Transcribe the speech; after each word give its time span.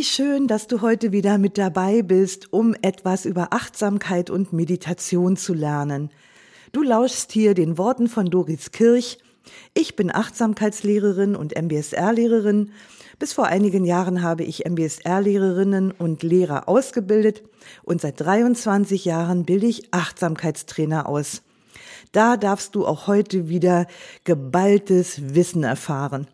Wie 0.00 0.04
schön, 0.04 0.46
dass 0.46 0.66
du 0.66 0.80
heute 0.80 1.12
wieder 1.12 1.36
mit 1.36 1.58
dabei 1.58 2.00
bist, 2.00 2.54
um 2.54 2.74
etwas 2.80 3.26
über 3.26 3.48
Achtsamkeit 3.52 4.30
und 4.30 4.50
Meditation 4.50 5.36
zu 5.36 5.52
lernen. 5.52 6.08
Du 6.72 6.82
lauschst 6.82 7.30
hier 7.32 7.52
den 7.52 7.76
Worten 7.76 8.08
von 8.08 8.24
Doris 8.30 8.70
Kirch. 8.70 9.18
Ich 9.74 9.96
bin 9.96 10.10
Achtsamkeitslehrerin 10.10 11.36
und 11.36 11.54
MBSR-Lehrerin. 11.54 12.70
Bis 13.18 13.34
vor 13.34 13.44
einigen 13.48 13.84
Jahren 13.84 14.22
habe 14.22 14.42
ich 14.42 14.64
MBSR-Lehrerinnen 14.64 15.90
und 15.90 16.22
Lehrer 16.22 16.66
ausgebildet 16.66 17.42
und 17.82 18.00
seit 18.00 18.18
23 18.22 19.04
Jahren 19.04 19.44
bilde 19.44 19.66
ich 19.66 19.92
Achtsamkeitstrainer 19.92 21.10
aus. 21.10 21.42
Da 22.12 22.38
darfst 22.38 22.74
du 22.74 22.86
auch 22.86 23.06
heute 23.06 23.50
wieder 23.50 23.86
geballtes 24.24 25.34
Wissen 25.34 25.62
erfahren. 25.62 26.26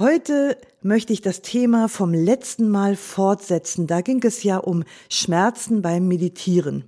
Heute 0.00 0.56
möchte 0.80 1.12
ich 1.12 1.20
das 1.20 1.42
Thema 1.42 1.86
vom 1.86 2.14
letzten 2.14 2.70
Mal 2.70 2.96
fortsetzen. 2.96 3.86
Da 3.86 4.00
ging 4.00 4.24
es 4.24 4.42
ja 4.42 4.56
um 4.56 4.84
Schmerzen 5.10 5.82
beim 5.82 6.08
Meditieren. 6.08 6.86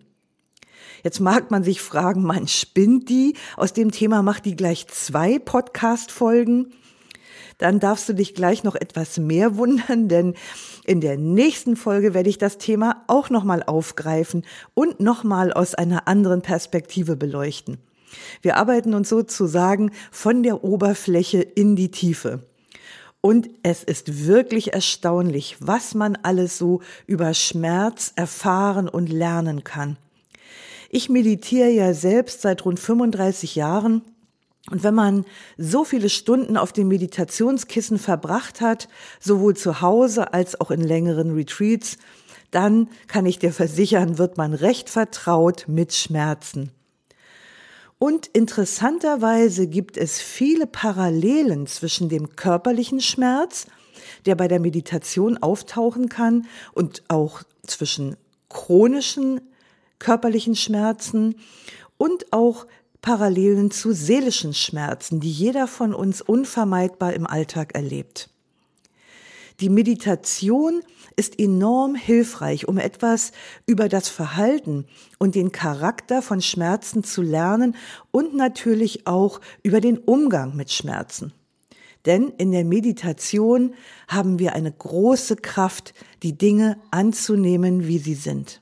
Jetzt 1.05 1.21
mag 1.21 1.51
man 1.51 1.63
sich 1.63 1.83
fragen, 1.83 2.23
man 2.23 2.49
spinnt 2.49 3.11
die? 3.11 3.37
Aus 3.59 3.75
dem 3.75 3.91
Thema 3.91 4.23
macht 4.23 4.47
die 4.47 4.57
gleich 4.57 4.87
zwei 4.87 5.39
Podcast-Folgen. 5.39 6.73
Dann 7.59 7.81
darfst 7.81 8.09
du 8.09 8.15
dich 8.15 8.35
gleich 8.35 8.65
noch 8.65 8.77
etwas 8.77 9.19
mehr 9.19 9.59
wundern, 9.59 10.09
denn 10.09 10.33
in 10.87 11.03
der 11.03 11.19
nächsten 11.19 11.77
Folge 11.77 12.15
werde 12.15 12.31
ich 12.31 12.39
das 12.39 12.57
Thema 12.57 13.05
auch 13.09 13.29
nochmal 13.29 13.63
aufgreifen 13.63 14.47
und 14.73 15.01
nochmal 15.01 15.53
aus 15.53 15.75
einer 15.75 16.09
anderen 16.09 16.41
Perspektive 16.41 17.17
beleuchten. 17.17 17.77
Wir 18.41 18.57
arbeiten 18.57 18.95
uns 18.95 19.11
sozusagen 19.11 19.91
von 20.11 20.43
der 20.43 20.65
Oberfläche 20.65 21.43
in 21.43 21.77
die 21.77 21.91
Tiefe. 21.91 22.47
Und 23.23 23.49
es 23.63 23.83
ist 23.85 24.27
wirklich 24.27 24.75
erstaunlich, 24.75 25.57
was 25.61 25.95
man 25.95 26.19
alles 26.23 26.59
so 26.59 26.83
über 27.07 27.33
Schmerz 27.33 28.13
erfahren 28.17 28.89
und 28.89 29.09
lernen 29.11 29.65
kann. 29.65 29.97
Ich 30.91 31.09
meditiere 31.09 31.71
ja 31.71 31.95
selbst 31.95 32.43
seit 32.43 32.65
rund 32.67 32.79
35 32.79 33.55
Jahren 33.55 34.03
und 34.71 34.85
wenn 34.85 34.95
man 34.95 35.25
so 35.57 35.85
viele 35.85 36.09
Stunden 36.09 36.57
auf 36.57 36.73
dem 36.73 36.89
Meditationskissen 36.89 37.99
verbracht 37.99 38.61
hat, 38.61 38.89
sowohl 39.21 39.57
zu 39.57 39.81
Hause 39.81 40.33
als 40.35 40.61
auch 40.61 40.71
in 40.71 40.81
längeren 40.81 41.35
Retreats, 41.35 41.99
dann 42.51 42.89
kann 43.07 43.27
ich 43.27 43.39
dir 43.39 43.53
versichern, 43.53 44.19
wird 44.19 44.37
man 44.37 44.53
recht 44.53 44.91
vertraut 44.91 45.65
mit 45.69 45.95
Schmerzen. 45.95 46.71
Und 48.03 48.27
interessanterweise 48.27 49.69
gibt 49.69 49.97
es 49.97 50.21
viele 50.21 50.67
Parallelen 50.67 51.69
zwischen 51.69 52.09
dem 52.09 52.35
körperlichen 52.35 53.01
Schmerz, 53.01 53.67
der 54.27 54.35
bei 54.35 54.49
der 54.49 54.59
Meditation 54.59 55.39
auftauchen 55.39 56.09
kann, 56.09 56.47
und 56.73 57.05
auch 57.07 57.45
zwischen 57.65 58.17
chronischen 58.49 59.41
körperlichen 60.01 60.57
Schmerzen 60.57 61.37
und 61.97 62.33
auch 62.33 62.67
Parallelen 63.03 63.71
zu 63.71 63.93
seelischen 63.93 64.53
Schmerzen, 64.53 65.21
die 65.21 65.31
jeder 65.31 65.69
von 65.69 65.95
uns 65.95 66.23
unvermeidbar 66.23 67.13
im 67.13 67.29
Alltag 67.29 67.73
erlebt. 67.77 68.31
Die 69.61 69.69
Meditation 69.69 70.83
ist 71.17 71.39
enorm 71.39 71.95
hilfreich, 71.95 72.69
um 72.69 72.79
etwas 72.79 73.33
über 73.67 73.89
das 73.89 74.09
Verhalten 74.09 74.87
und 75.19 75.35
den 75.35 75.53
Charakter 75.53 76.23
von 76.23 76.41
Schmerzen 76.41 77.05
zu 77.05 77.23
lernen 77.23 77.77
und 78.11 78.35
natürlich 78.35 79.07
auch 79.07 79.41
über 79.63 79.81
den 79.81 79.99
Umgang 79.99 80.57
mit 80.57 80.71
Schmerzen. 80.71 81.33
Denn 82.07 82.33
in 82.39 82.51
der 82.51 82.65
Meditation 82.65 83.75
haben 84.09 84.39
wir 84.39 84.55
eine 84.55 84.73
große 84.73 85.37
Kraft, 85.37 85.95
die 86.23 86.37
Dinge 86.37 86.79
anzunehmen, 86.91 87.87
wie 87.87 87.99
sie 87.99 88.15
sind. 88.15 88.61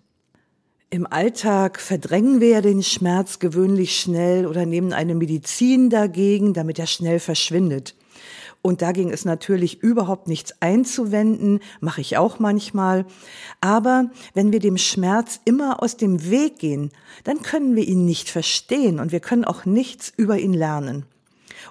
Im 0.90 1.06
Alltag 1.06 1.80
verdrängen 1.80 2.40
wir 2.40 2.48
ja 2.48 2.60
den 2.60 2.82
Schmerz 2.82 3.38
gewöhnlich 3.38 3.98
schnell 3.98 4.44
oder 4.46 4.66
nehmen 4.66 4.92
eine 4.92 5.14
Medizin 5.14 5.88
dagegen, 5.88 6.52
damit 6.52 6.80
er 6.80 6.88
schnell 6.88 7.20
verschwindet. 7.20 7.94
Und 8.62 8.82
dagegen 8.82 9.10
ist 9.10 9.25
natürlich 9.25 9.82
überhaupt 9.82 10.28
nichts 10.28 10.54
einzuwenden, 10.60 11.60
mache 11.81 12.03
ich 12.03 12.19
auch 12.19 12.38
manchmal. 12.38 13.06
Aber 13.60 14.10
wenn 14.34 14.53
wir 14.53 14.60
dem 14.60 14.76
Schmerz 14.76 15.41
immer 15.44 15.82
aus 15.82 15.97
dem 15.97 16.31
Weg 16.31 16.59
gehen, 16.59 16.91
dann 17.25 17.43
können 17.43 17.75
wir 17.75 17.88
ihn 17.88 18.04
nicht 18.04 18.28
verstehen 18.28 19.00
und 19.00 19.12
wir 19.12 19.21
können 19.21 19.47
auch 19.47 19.65
nichts 19.65 20.12
über 20.15 20.38
ihn 20.38 20.53
lernen. 20.53 21.06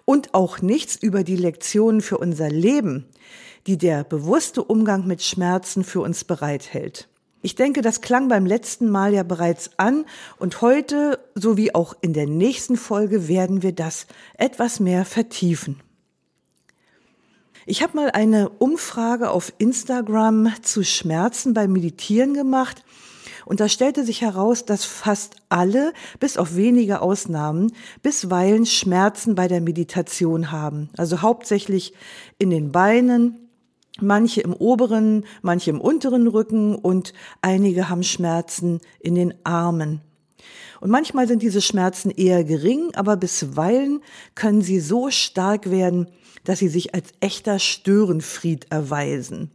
Und 0.05 0.33
auch 0.33 0.61
nichts 0.61 0.95
über 0.95 1.23
die 1.23 1.35
Lektionen 1.35 2.01
für 2.01 2.17
unser 2.17 2.49
Leben, 2.49 3.05
die 3.67 3.77
der 3.77 4.03
bewusste 4.03 4.63
Umgang 4.63 5.05
mit 5.05 5.21
Schmerzen 5.21 5.83
für 5.83 6.01
uns 6.01 6.23
bereithält. 6.23 7.07
Ich 7.41 7.55
denke, 7.55 7.81
das 7.81 8.01
klang 8.01 8.27
beim 8.27 8.45
letzten 8.45 8.89
Mal 8.89 9.13
ja 9.13 9.23
bereits 9.23 9.71
an 9.77 10.05
und 10.39 10.61
heute 10.61 11.19
sowie 11.35 11.73
auch 11.73 11.95
in 12.01 12.13
der 12.13 12.27
nächsten 12.27 12.75
Folge 12.75 13.27
werden 13.27 13.63
wir 13.63 13.71
das 13.71 14.07
etwas 14.37 14.79
mehr 14.79 15.05
vertiefen. 15.05 15.81
Ich 17.69 17.83
habe 17.83 17.95
mal 17.95 18.09
eine 18.09 18.49
Umfrage 18.49 19.29
auf 19.29 19.53
Instagram 19.59 20.51
zu 20.63 20.83
Schmerzen 20.83 21.53
beim 21.53 21.71
Meditieren 21.71 22.33
gemacht 22.33 22.83
und 23.45 23.59
da 23.59 23.69
stellte 23.69 24.03
sich 24.03 24.21
heraus, 24.21 24.65
dass 24.65 24.85
fast 24.85 25.35
alle, 25.49 25.93
bis 26.19 26.37
auf 26.37 26.55
wenige 26.55 26.99
Ausnahmen, 26.99 27.71
bisweilen 28.01 28.65
Schmerzen 28.65 29.35
bei 29.35 29.47
der 29.47 29.61
Meditation 29.61 30.51
haben. 30.51 30.89
Also 30.97 31.21
hauptsächlich 31.21 31.93
in 32.39 32.49
den 32.49 32.71
Beinen, 32.71 33.37
manche 34.01 34.41
im 34.41 34.53
oberen, 34.53 35.23
manche 35.43 35.69
im 35.69 35.79
unteren 35.79 36.25
Rücken 36.25 36.73
und 36.73 37.13
einige 37.43 37.87
haben 37.87 38.01
Schmerzen 38.01 38.79
in 38.99 39.13
den 39.13 39.35
Armen. 39.43 40.01
Und 40.81 40.89
manchmal 40.89 41.27
sind 41.27 41.43
diese 41.43 41.61
Schmerzen 41.61 42.09
eher 42.09 42.43
gering, 42.43 42.89
aber 42.95 43.15
bisweilen 43.15 44.01
können 44.33 44.63
sie 44.63 44.79
so 44.79 45.11
stark 45.11 45.69
werden, 45.69 46.07
dass 46.43 46.59
sie 46.59 46.69
sich 46.69 46.93
als 46.93 47.11
echter 47.19 47.59
Störenfried 47.59 48.67
erweisen. 48.69 49.51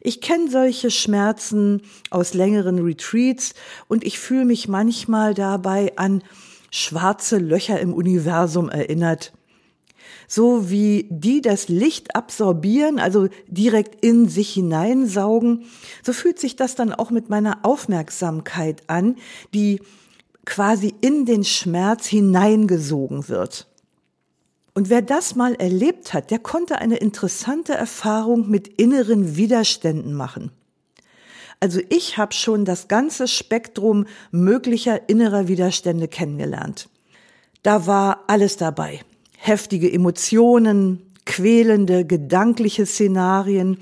Ich 0.00 0.20
kenne 0.20 0.48
solche 0.48 0.90
Schmerzen 0.92 1.82
aus 2.10 2.32
längeren 2.32 2.78
Retreats 2.78 3.54
und 3.88 4.04
ich 4.04 4.18
fühle 4.18 4.44
mich 4.44 4.68
manchmal 4.68 5.34
dabei 5.34 5.92
an 5.96 6.22
schwarze 6.70 7.38
Löcher 7.38 7.80
im 7.80 7.92
Universum 7.92 8.68
erinnert. 8.68 9.32
So 10.28 10.70
wie 10.70 11.08
die 11.10 11.40
das 11.40 11.68
Licht 11.68 12.14
absorbieren, 12.14 12.98
also 12.98 13.28
direkt 13.48 14.04
in 14.04 14.28
sich 14.28 14.52
hineinsaugen, 14.54 15.64
so 16.04 16.12
fühlt 16.12 16.38
sich 16.38 16.56
das 16.56 16.74
dann 16.74 16.92
auch 16.92 17.10
mit 17.10 17.28
meiner 17.28 17.64
Aufmerksamkeit 17.64 18.82
an, 18.88 19.16
die 19.54 19.80
quasi 20.44 20.94
in 21.00 21.26
den 21.26 21.44
Schmerz 21.44 22.06
hineingesogen 22.06 23.28
wird. 23.28 23.66
Und 24.76 24.90
wer 24.90 25.00
das 25.00 25.34
mal 25.36 25.54
erlebt 25.54 26.12
hat, 26.12 26.30
der 26.30 26.38
konnte 26.38 26.76
eine 26.76 26.98
interessante 26.98 27.72
Erfahrung 27.72 28.50
mit 28.50 28.68
inneren 28.68 29.34
Widerständen 29.34 30.12
machen. 30.12 30.50
Also 31.60 31.80
ich 31.88 32.18
habe 32.18 32.34
schon 32.34 32.66
das 32.66 32.86
ganze 32.86 33.26
Spektrum 33.26 34.04
möglicher 34.32 35.08
innerer 35.08 35.48
Widerstände 35.48 36.08
kennengelernt. 36.08 36.90
Da 37.62 37.86
war 37.86 38.24
alles 38.26 38.58
dabei. 38.58 39.00
Heftige 39.38 39.90
Emotionen, 39.90 41.00
quälende 41.24 42.04
gedankliche 42.04 42.84
Szenarien, 42.84 43.78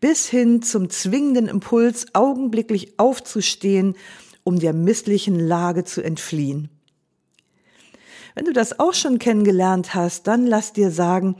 bis 0.00 0.28
hin 0.28 0.60
zum 0.60 0.90
zwingenden 0.90 1.46
Impuls, 1.46 2.06
augenblicklich 2.14 2.98
aufzustehen, 2.98 3.94
um 4.42 4.58
der 4.58 4.72
misslichen 4.72 5.38
Lage 5.38 5.84
zu 5.84 6.02
entfliehen. 6.02 6.68
Wenn 8.34 8.46
du 8.46 8.52
das 8.52 8.78
auch 8.78 8.94
schon 8.94 9.18
kennengelernt 9.18 9.94
hast, 9.94 10.26
dann 10.26 10.46
lass 10.46 10.72
dir 10.72 10.90
sagen, 10.90 11.36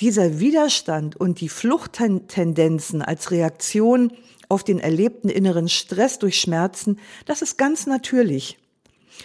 dieser 0.00 0.38
Widerstand 0.38 1.16
und 1.16 1.40
die 1.40 1.48
Fluchttendenzen 1.48 3.00
als 3.02 3.30
Reaktion 3.30 4.12
auf 4.48 4.62
den 4.62 4.78
erlebten 4.78 5.28
inneren 5.28 5.68
Stress 5.68 6.18
durch 6.18 6.40
Schmerzen, 6.40 6.98
das 7.24 7.42
ist 7.42 7.56
ganz 7.56 7.86
natürlich. 7.86 8.58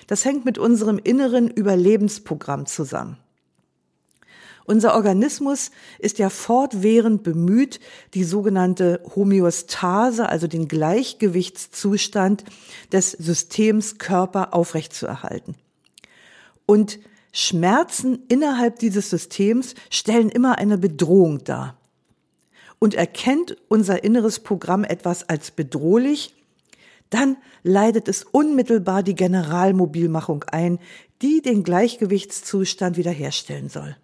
Das 0.07 0.23
hängt 0.23 0.45
mit 0.45 0.57
unserem 0.57 0.99
inneren 1.03 1.49
Überlebensprogramm 1.49 2.65
zusammen. 2.65 3.17
Unser 4.65 4.95
Organismus 4.95 5.71
ist 5.99 6.17
ja 6.17 6.29
fortwährend 6.29 7.23
bemüht, 7.23 7.79
die 8.13 8.23
sogenannte 8.23 9.01
Homöostase, 9.15 10.29
also 10.29 10.47
den 10.47 10.67
Gleichgewichtszustand 10.67 12.45
des 12.91 13.11
Systems 13.11 13.97
Körper 13.97 14.53
aufrechtzuerhalten. 14.53 15.55
Und 16.71 16.99
Schmerzen 17.33 18.23
innerhalb 18.29 18.79
dieses 18.79 19.09
Systems 19.09 19.75
stellen 19.89 20.29
immer 20.29 20.57
eine 20.57 20.77
Bedrohung 20.77 21.43
dar. 21.43 21.77
Und 22.79 22.93
erkennt 22.93 23.57
unser 23.67 24.05
inneres 24.05 24.39
Programm 24.39 24.85
etwas 24.85 25.27
als 25.27 25.51
bedrohlich, 25.51 26.33
dann 27.09 27.35
leitet 27.63 28.07
es 28.07 28.23
unmittelbar 28.23 29.03
die 29.03 29.15
Generalmobilmachung 29.15 30.45
ein, 30.45 30.79
die 31.21 31.41
den 31.41 31.65
Gleichgewichtszustand 31.65 32.95
wiederherstellen 32.95 33.67
soll. 33.67 33.97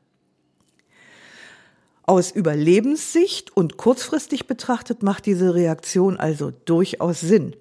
Aus 2.04 2.32
Überlebenssicht 2.32 3.56
und 3.56 3.78
kurzfristig 3.78 4.46
betrachtet 4.46 5.04
macht 5.04 5.26
diese 5.26 5.56
Reaktion 5.56 6.18
also 6.18 6.52
durchaus 6.66 7.22
Sinn. 7.22 7.56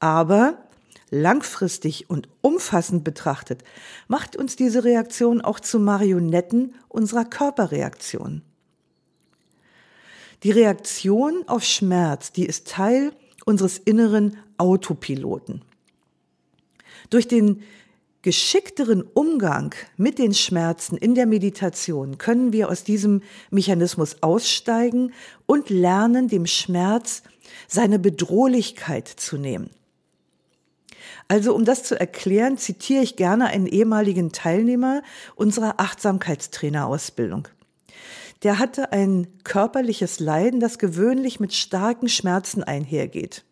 Aber 0.00 0.58
langfristig 1.12 2.08
und 2.08 2.28
umfassend 2.40 3.04
betrachtet 3.04 3.62
macht 4.08 4.34
uns 4.34 4.56
diese 4.56 4.82
Reaktion 4.82 5.42
auch 5.42 5.60
zu 5.60 5.78
Marionetten 5.78 6.74
unserer 6.88 7.26
Körperreaktion. 7.26 8.42
Die 10.42 10.50
Reaktion 10.50 11.44
auf 11.46 11.62
Schmerz, 11.64 12.32
die 12.32 12.46
ist 12.46 12.66
Teil 12.66 13.12
unseres 13.44 13.78
inneren 13.78 14.38
Autopiloten. 14.56 15.62
Durch 17.10 17.28
den 17.28 17.62
geschickteren 18.22 19.02
Umgang 19.02 19.74
mit 19.96 20.18
den 20.18 20.32
Schmerzen 20.32 20.96
in 20.96 21.14
der 21.14 21.26
Meditation 21.26 22.16
können 22.18 22.52
wir 22.52 22.70
aus 22.70 22.84
diesem 22.84 23.22
Mechanismus 23.50 24.22
aussteigen 24.22 25.12
und 25.44 25.68
lernen, 25.68 26.28
dem 26.28 26.46
Schmerz 26.46 27.22
seine 27.68 27.98
Bedrohlichkeit 27.98 29.08
zu 29.08 29.36
nehmen. 29.36 29.70
Also 31.28 31.54
um 31.54 31.64
das 31.64 31.82
zu 31.84 31.98
erklären, 31.98 32.58
zitiere 32.58 33.02
ich 33.02 33.16
gerne 33.16 33.46
einen 33.46 33.66
ehemaligen 33.66 34.32
Teilnehmer 34.32 35.02
unserer 35.34 35.80
Achtsamkeitstrainerausbildung. 35.80 37.48
Der 38.42 38.58
hatte 38.58 38.92
ein 38.92 39.28
körperliches 39.44 40.18
Leiden, 40.20 40.60
das 40.60 40.78
gewöhnlich 40.78 41.38
mit 41.38 41.54
starken 41.54 42.08
Schmerzen 42.08 42.64
einhergeht. 42.64 43.44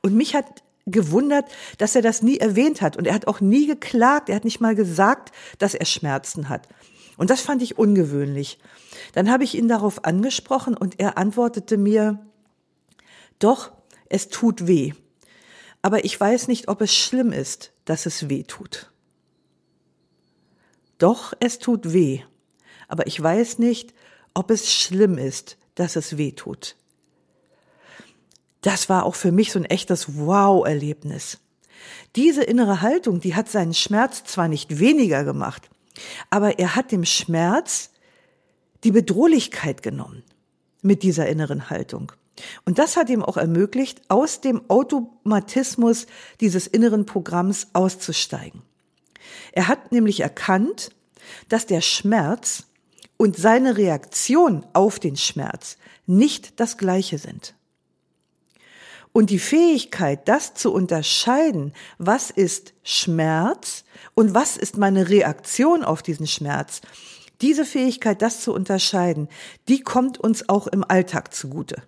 Und 0.00 0.14
mich 0.14 0.34
hat 0.34 0.62
gewundert, 0.86 1.46
dass 1.78 1.94
er 1.94 2.02
das 2.02 2.22
nie 2.22 2.38
erwähnt 2.38 2.80
hat. 2.80 2.96
Und 2.96 3.06
er 3.06 3.14
hat 3.14 3.26
auch 3.26 3.40
nie 3.40 3.66
geklagt, 3.66 4.28
er 4.28 4.36
hat 4.36 4.44
nicht 4.44 4.60
mal 4.60 4.74
gesagt, 4.74 5.32
dass 5.58 5.74
er 5.74 5.86
Schmerzen 5.86 6.48
hat. 6.48 6.68
Und 7.16 7.30
das 7.30 7.40
fand 7.40 7.62
ich 7.62 7.78
ungewöhnlich. 7.78 8.58
Dann 9.12 9.30
habe 9.30 9.44
ich 9.44 9.56
ihn 9.56 9.68
darauf 9.68 10.04
angesprochen 10.04 10.76
und 10.76 11.00
er 11.00 11.16
antwortete 11.16 11.76
mir, 11.76 12.26
doch, 13.38 13.72
es 14.08 14.28
tut 14.28 14.66
weh. 14.66 14.92
Aber 15.84 16.04
ich 16.04 16.18
weiß 16.18 16.48
nicht, 16.48 16.68
ob 16.68 16.80
es 16.80 16.94
schlimm 16.94 17.30
ist, 17.30 17.72
dass 17.84 18.06
es 18.06 18.28
weh 18.30 18.42
tut. 18.42 18.90
Doch, 20.96 21.34
es 21.40 21.58
tut 21.58 21.92
weh. 21.92 22.22
Aber 22.88 23.06
ich 23.06 23.22
weiß 23.22 23.58
nicht, 23.58 23.92
ob 24.32 24.50
es 24.50 24.72
schlimm 24.72 25.18
ist, 25.18 25.58
dass 25.74 25.96
es 25.96 26.16
weh 26.16 26.32
tut 26.32 26.76
das 28.64 28.88
war 28.88 29.04
auch 29.04 29.14
für 29.14 29.30
mich 29.30 29.52
so 29.52 29.58
ein 29.58 29.66
echtes 29.66 30.16
Wow-Erlebnis. 30.16 31.38
Diese 32.16 32.42
innere 32.42 32.80
Haltung, 32.80 33.20
die 33.20 33.34
hat 33.34 33.50
seinen 33.50 33.74
Schmerz 33.74 34.24
zwar 34.24 34.48
nicht 34.48 34.78
weniger 34.78 35.22
gemacht, 35.22 35.68
aber 36.30 36.58
er 36.58 36.74
hat 36.74 36.90
dem 36.90 37.04
Schmerz 37.04 37.90
die 38.82 38.90
Bedrohlichkeit 38.90 39.82
genommen 39.82 40.22
mit 40.80 41.02
dieser 41.02 41.28
inneren 41.28 41.68
Haltung. 41.68 42.12
Und 42.64 42.78
das 42.78 42.96
hat 42.96 43.10
ihm 43.10 43.22
auch 43.22 43.36
ermöglicht, 43.36 44.02
aus 44.08 44.40
dem 44.40 44.68
Automatismus 44.68 46.06
dieses 46.40 46.66
inneren 46.66 47.06
Programms 47.06 47.68
auszusteigen. 47.72 48.62
Er 49.52 49.68
hat 49.68 49.92
nämlich 49.92 50.20
erkannt, 50.20 50.90
dass 51.48 51.66
der 51.66 51.80
Schmerz 51.80 52.64
und 53.16 53.36
seine 53.36 53.76
Reaktion 53.76 54.66
auf 54.72 54.98
den 54.98 55.16
Schmerz 55.16 55.78
nicht 56.06 56.60
das 56.60 56.76
gleiche 56.76 57.18
sind. 57.18 57.54
Und 59.12 59.30
die 59.30 59.38
Fähigkeit, 59.38 60.26
das 60.28 60.54
zu 60.54 60.72
unterscheiden, 60.72 61.72
was 61.98 62.30
ist 62.30 62.74
Schmerz 62.82 63.84
und 64.14 64.34
was 64.34 64.56
ist 64.56 64.76
meine 64.76 65.08
Reaktion 65.08 65.84
auf 65.84 66.02
diesen 66.02 66.26
Schmerz, 66.26 66.80
diese 67.40 67.64
Fähigkeit, 67.64 68.22
das 68.22 68.40
zu 68.40 68.52
unterscheiden, 68.52 69.28
die 69.68 69.82
kommt 69.82 70.18
uns 70.18 70.48
auch 70.48 70.66
im 70.66 70.82
Alltag 70.82 71.32
zugute. 71.32 71.82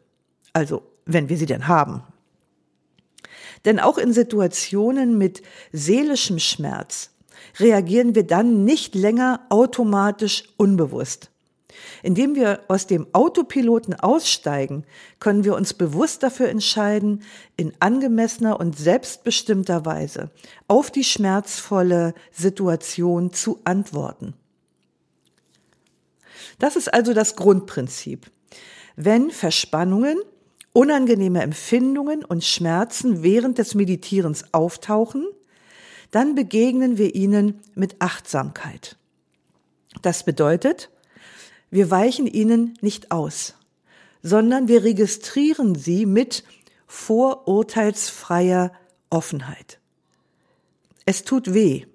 Also, 0.56 0.85
wenn 1.05 1.29
wir 1.29 1.37
sie 1.37 1.44
denn 1.44 1.69
haben. 1.69 2.03
Denn 3.67 3.79
auch 3.79 3.99
in 3.99 4.14
Situationen 4.14 5.19
mit 5.19 5.43
seelischem 5.70 6.38
Schmerz 6.38 7.11
reagieren 7.58 8.14
wir 8.14 8.26
dann 8.26 8.64
nicht 8.64 8.94
länger 8.94 9.44
automatisch 9.50 10.44
unbewusst. 10.56 11.31
Indem 12.03 12.37
wir 12.37 12.61
aus 12.69 12.87
dem 12.87 13.06
Autopiloten 13.12 14.00
aussteigen, 14.00 14.87
können 15.20 15.44
wir 15.44 15.55
uns 15.55 15.75
bewusst 15.75 16.23
dafür 16.23 16.49
entscheiden, 16.49 17.23
in 17.58 17.75
angemessener 17.81 18.58
und 18.58 18.79
selbstbestimmter 18.79 19.85
Weise 19.85 20.31
auf 20.69 20.91
die 20.91 21.05
schmerzvolle 21.05 22.14
Situation 22.32 23.31
zu 23.31 23.61
antworten. 23.64 24.32
Das 26.58 26.76
ist 26.76 26.94
also 26.94 27.12
das 27.12 27.37
Grundprinzip. 27.37 28.31
Wenn 28.97 29.31
Verspannungen, 29.31 30.17
unangenehme 30.76 31.40
Empfindungen 31.40 32.23
und 32.23 32.44
Schmerzen 32.44 33.23
während 33.23 33.56
des 33.56 33.75
Meditierens 33.75 34.52
auftauchen, 34.52 35.26
dann 36.11 36.34
begegnen 36.34 36.99
wir 36.99 37.14
ihnen 37.14 37.62
mit 37.75 37.96
Achtsamkeit. 38.02 38.99
Das 40.02 40.23
bedeutet, 40.23 40.90
wir 41.70 41.90
weichen 41.90 42.26
ihnen 42.26 42.76
nicht 42.82 43.11
aus, 43.11 43.55
sondern 44.23 44.69
wir 44.69 44.84
registrieren 44.84 45.76
sie 45.76 46.05
mit 46.05 46.44
vorurteilsfreier 46.87 48.70
Offenheit. 49.08 49.81
Es 51.06 51.25
tut 51.25 51.55
weh, 51.55 51.87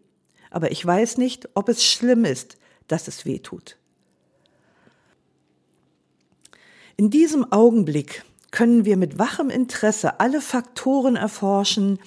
aber 0.49 0.71
ich 0.71 0.83
weiß 0.83 1.19
nicht, 1.19 1.49
ob 1.53 1.69
es 1.69 1.85
schlimm 1.85 2.25
ist, 2.25 2.57
dass 2.87 3.07
es 3.07 3.25
weh 3.27 3.37
tut. 3.37 3.77
In 6.97 7.11
diesem 7.11 7.51
Augenblick 7.51 8.23
können 8.51 8.85
wir 8.85 8.97
mit 8.97 9.17
wachem 9.17 9.49
Interesse 9.49 10.19
alle 10.19 10.41
Faktoren 10.41 11.15
erforschen, 11.15 11.99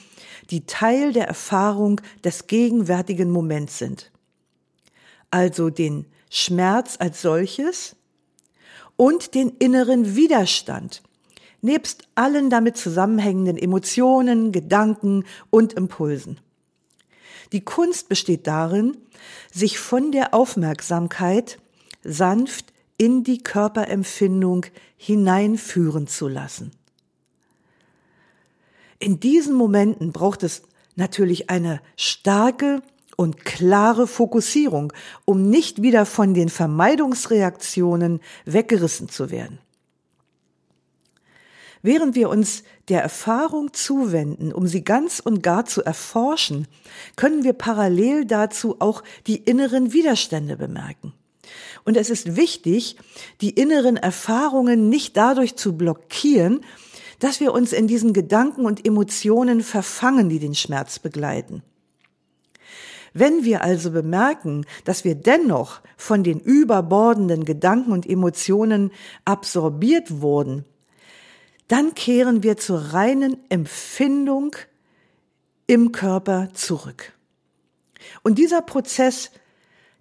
die 0.50 0.66
Teil 0.66 1.12
der 1.12 1.26
Erfahrung 1.26 2.00
des 2.22 2.46
gegenwärtigen 2.46 3.30
Moments 3.30 3.78
sind. 3.78 4.10
Also 5.30 5.70
den 5.70 6.06
Schmerz 6.30 6.96
als 6.98 7.22
solches 7.22 7.96
und 8.96 9.34
den 9.34 9.50
inneren 9.58 10.14
Widerstand, 10.14 11.02
nebst 11.62 12.06
allen 12.14 12.50
damit 12.50 12.76
zusammenhängenden 12.76 13.56
Emotionen, 13.56 14.52
Gedanken 14.52 15.24
und 15.50 15.72
Impulsen. 15.72 16.38
Die 17.52 17.62
Kunst 17.62 18.08
besteht 18.08 18.46
darin, 18.46 18.96
sich 19.52 19.78
von 19.78 20.12
der 20.12 20.34
Aufmerksamkeit 20.34 21.58
sanft 22.02 22.73
in 22.96 23.24
die 23.24 23.38
Körperempfindung 23.38 24.66
hineinführen 24.96 26.06
zu 26.06 26.28
lassen. 26.28 26.72
In 28.98 29.20
diesen 29.20 29.54
Momenten 29.54 30.12
braucht 30.12 30.42
es 30.42 30.62
natürlich 30.96 31.50
eine 31.50 31.80
starke 31.96 32.82
und 33.16 33.44
klare 33.44 34.06
Fokussierung, 34.06 34.92
um 35.24 35.48
nicht 35.50 35.82
wieder 35.82 36.06
von 36.06 36.34
den 36.34 36.48
Vermeidungsreaktionen 36.48 38.20
weggerissen 38.44 39.08
zu 39.08 39.30
werden. 39.30 39.58
Während 41.82 42.14
wir 42.14 42.30
uns 42.30 42.62
der 42.88 43.02
Erfahrung 43.02 43.74
zuwenden, 43.74 44.54
um 44.54 44.66
sie 44.66 44.84
ganz 44.84 45.20
und 45.20 45.42
gar 45.42 45.66
zu 45.66 45.82
erforschen, 45.84 46.66
können 47.14 47.44
wir 47.44 47.52
parallel 47.52 48.24
dazu 48.24 48.80
auch 48.80 49.02
die 49.26 49.36
inneren 49.36 49.92
Widerstände 49.92 50.56
bemerken. 50.56 51.12
Und 51.84 51.96
es 51.96 52.10
ist 52.10 52.36
wichtig, 52.36 52.96
die 53.40 53.50
inneren 53.50 53.96
Erfahrungen 53.96 54.88
nicht 54.88 55.16
dadurch 55.16 55.56
zu 55.56 55.76
blockieren, 55.76 56.60
dass 57.18 57.40
wir 57.40 57.52
uns 57.52 57.72
in 57.72 57.86
diesen 57.86 58.12
Gedanken 58.12 58.64
und 58.64 58.84
Emotionen 58.86 59.62
verfangen, 59.62 60.28
die 60.28 60.38
den 60.38 60.54
Schmerz 60.54 60.98
begleiten. 60.98 61.62
Wenn 63.12 63.44
wir 63.44 63.62
also 63.62 63.92
bemerken, 63.92 64.66
dass 64.84 65.04
wir 65.04 65.14
dennoch 65.14 65.80
von 65.96 66.24
den 66.24 66.40
überbordenden 66.40 67.44
Gedanken 67.44 67.92
und 67.92 68.08
Emotionen 68.08 68.90
absorbiert 69.24 70.20
wurden, 70.20 70.64
dann 71.68 71.94
kehren 71.94 72.42
wir 72.42 72.56
zur 72.56 72.92
reinen 72.92 73.36
Empfindung 73.50 74.56
im 75.66 75.92
Körper 75.92 76.48
zurück. 76.54 77.12
Und 78.22 78.38
dieser 78.38 78.62
Prozess, 78.62 79.30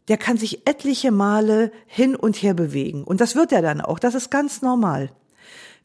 der 0.07 0.17
kann 0.17 0.37
sich 0.37 0.67
etliche 0.67 1.11
Male 1.11 1.71
hin 1.85 2.15
und 2.15 2.41
her 2.41 2.53
bewegen. 2.53 3.03
Und 3.03 3.21
das 3.21 3.35
wird 3.35 3.51
er 3.51 3.61
dann 3.61 3.81
auch. 3.81 3.99
Das 3.99 4.15
ist 4.15 4.29
ganz 4.29 4.61
normal. 4.61 5.11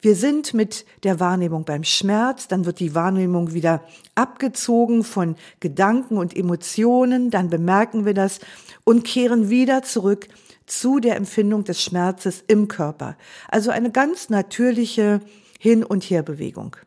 Wir 0.01 0.15
sind 0.15 0.53
mit 0.53 0.85
der 1.03 1.19
Wahrnehmung 1.19 1.65
beim 1.65 1.83
Schmerz, 1.83 2.47
dann 2.47 2.65
wird 2.65 2.79
die 2.79 2.95
Wahrnehmung 2.95 3.53
wieder 3.53 3.83
abgezogen 4.15 5.03
von 5.03 5.35
Gedanken 5.59 6.17
und 6.17 6.35
Emotionen, 6.35 7.31
dann 7.31 7.49
bemerken 7.49 8.05
wir 8.05 8.13
das 8.13 8.39
und 8.85 9.03
kehren 9.03 9.49
wieder 9.49 9.83
zurück 9.83 10.29
zu 10.65 10.99
der 11.01 11.17
Empfindung 11.17 11.65
des 11.65 11.83
Schmerzes 11.83 12.43
im 12.47 12.69
Körper. 12.69 13.17
Also 13.49 13.71
eine 13.71 13.91
ganz 13.91 14.29
natürliche 14.29 15.19
Hin- 15.59 15.83
und 15.83 16.09
Herbewegung. 16.09 16.77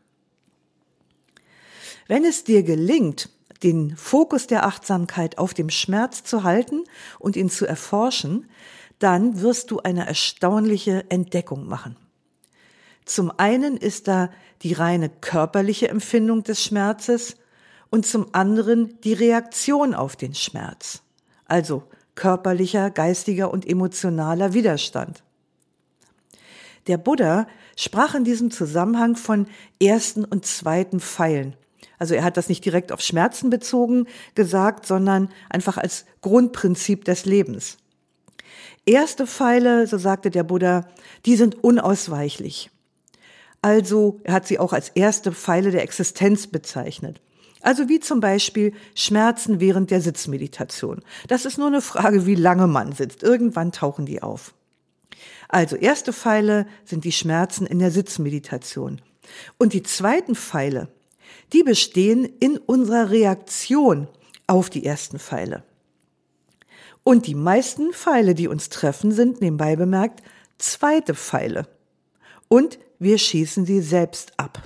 Wenn 2.09 2.25
es 2.25 2.45
dir 2.45 2.63
gelingt, 2.63 3.29
den 3.63 3.97
Fokus 3.97 4.47
der 4.47 4.67
Achtsamkeit 4.67 5.39
auf 5.39 5.55
dem 5.55 5.71
Schmerz 5.71 6.25
zu 6.25 6.43
halten 6.43 6.85
und 7.19 7.37
ihn 7.37 7.51
zu 7.51 7.67
erforschen, 7.67 8.49
dann 8.99 9.41
wirst 9.41 9.71
du 9.71 9.81
eine 9.81 10.07
erstaunliche 10.07 11.11
Entdeckung 11.11 11.67
machen. 11.67 11.97
Zum 13.05 13.33
einen 13.37 13.77
ist 13.77 14.09
da 14.09 14.31
die 14.63 14.75
reine 14.75 15.09
körperliche 15.09 15.89
Empfindung 15.89 16.45
des 16.45 16.63
Schmerzes 16.63 17.37
und 17.91 18.07
zum 18.07 18.33
anderen 18.33 19.01
die 19.03 19.13
Reaktion 19.13 19.95
auf 19.95 20.17
den 20.17 20.35
Schmerz, 20.35 21.03
also 21.47 21.83
körperlicher, 22.15 22.91
geistiger 22.91 23.51
und 23.51 23.67
emotionaler 23.67 24.55
Widerstand. 24.55 25.23
Der 26.87 26.97
Buddha 26.97 27.47
sprach 27.77 28.15
in 28.15 28.25
diesem 28.25 28.51
Zusammenhang 28.51 29.17
von 29.17 29.47
ersten 29.81 30.25
und 30.25 30.47
zweiten 30.47 31.01
Pfeilen. 31.01 31.57
Also 32.03 32.15
er 32.15 32.25
hat 32.25 32.37
das 32.37 32.49
nicht 32.49 32.65
direkt 32.65 32.91
auf 32.91 33.01
Schmerzen 33.01 33.49
bezogen 33.49 34.09
gesagt, 34.35 34.87
sondern 34.87 35.29
einfach 35.49 35.79
als 35.79 36.05
Grundprinzip 36.21 37.05
des 37.05 37.27
Lebens. 37.27 37.77
Erste 38.85 39.25
Pfeile, 39.25 39.87
so 39.87 39.99
sagte 39.99 40.29
der 40.29 40.43
Buddha, 40.43 40.89
die 41.27 41.37
sind 41.37 41.63
unausweichlich. 41.63 42.73
Also 43.61 44.21
er 44.25 44.35
hat 44.35 44.49
sie 44.49 44.59
auch 44.59 44.73
als 44.73 44.89
erste 44.89 45.31
Pfeile 45.31 45.71
der 45.71 45.85
Existenz 45.85 46.49
bezeichnet. 46.49 47.21
Also 47.61 47.89
wie 47.89 48.01
zum 48.01 48.19
Beispiel 48.19 48.73
Schmerzen 48.97 49.61
während 49.61 49.93
der 49.93 50.01
Sitzmeditation. 50.01 51.03
Das 51.29 51.45
ist 51.45 51.57
nur 51.57 51.69
eine 51.69 51.83
Frage, 51.83 52.27
wie 52.27 52.35
lange 52.35 52.67
man 52.67 52.91
sitzt. 52.91 53.23
Irgendwann 53.23 53.71
tauchen 53.71 54.07
die 54.07 54.25
auf. 54.25 54.55
Also 55.49 55.77
erste 55.77 56.13
Pfeile 56.13 56.67
sind 56.85 57.05
die 57.05 57.13
Schmerzen 57.13 57.65
in 57.65 57.79
der 57.79 57.93
Sitzmeditation. 57.93 59.01
Und 59.57 59.73
die 59.73 59.85
zweiten 59.85 60.35
Pfeile, 60.35 60.89
die 61.53 61.63
bestehen 61.63 62.25
in 62.41 62.59
unserer 62.59 63.11
Reaktion 63.11 64.09
auf 64.47 64.71
die 64.71 64.85
ersten 64.85 65.19
Pfeile. 65.19 65.65
Und 67.05 67.27
die 67.27 67.35
meisten 67.35 67.93
Pfeile, 67.93 68.35
die 68.35 68.49
uns 68.49 68.69
treffen, 68.69 69.13
sind 69.13 69.41
nebenbei 69.41 69.77
bemerkt 69.77 70.23
zweite 70.59 71.15
Pfeile. 71.15 71.67
Und 72.49 72.79
wir 72.99 73.19
schießen 73.19 73.67
sie 73.67 73.81
selbst 73.81 74.33
ab. 74.39 74.63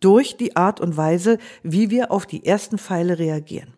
Durch 0.00 0.36
die 0.36 0.56
Art 0.56 0.80
und 0.80 0.96
Weise, 0.96 1.38
wie 1.62 1.90
wir 1.90 2.10
auf 2.10 2.26
die 2.26 2.44
ersten 2.44 2.78
Pfeile 2.78 3.18
reagieren. 3.18 3.74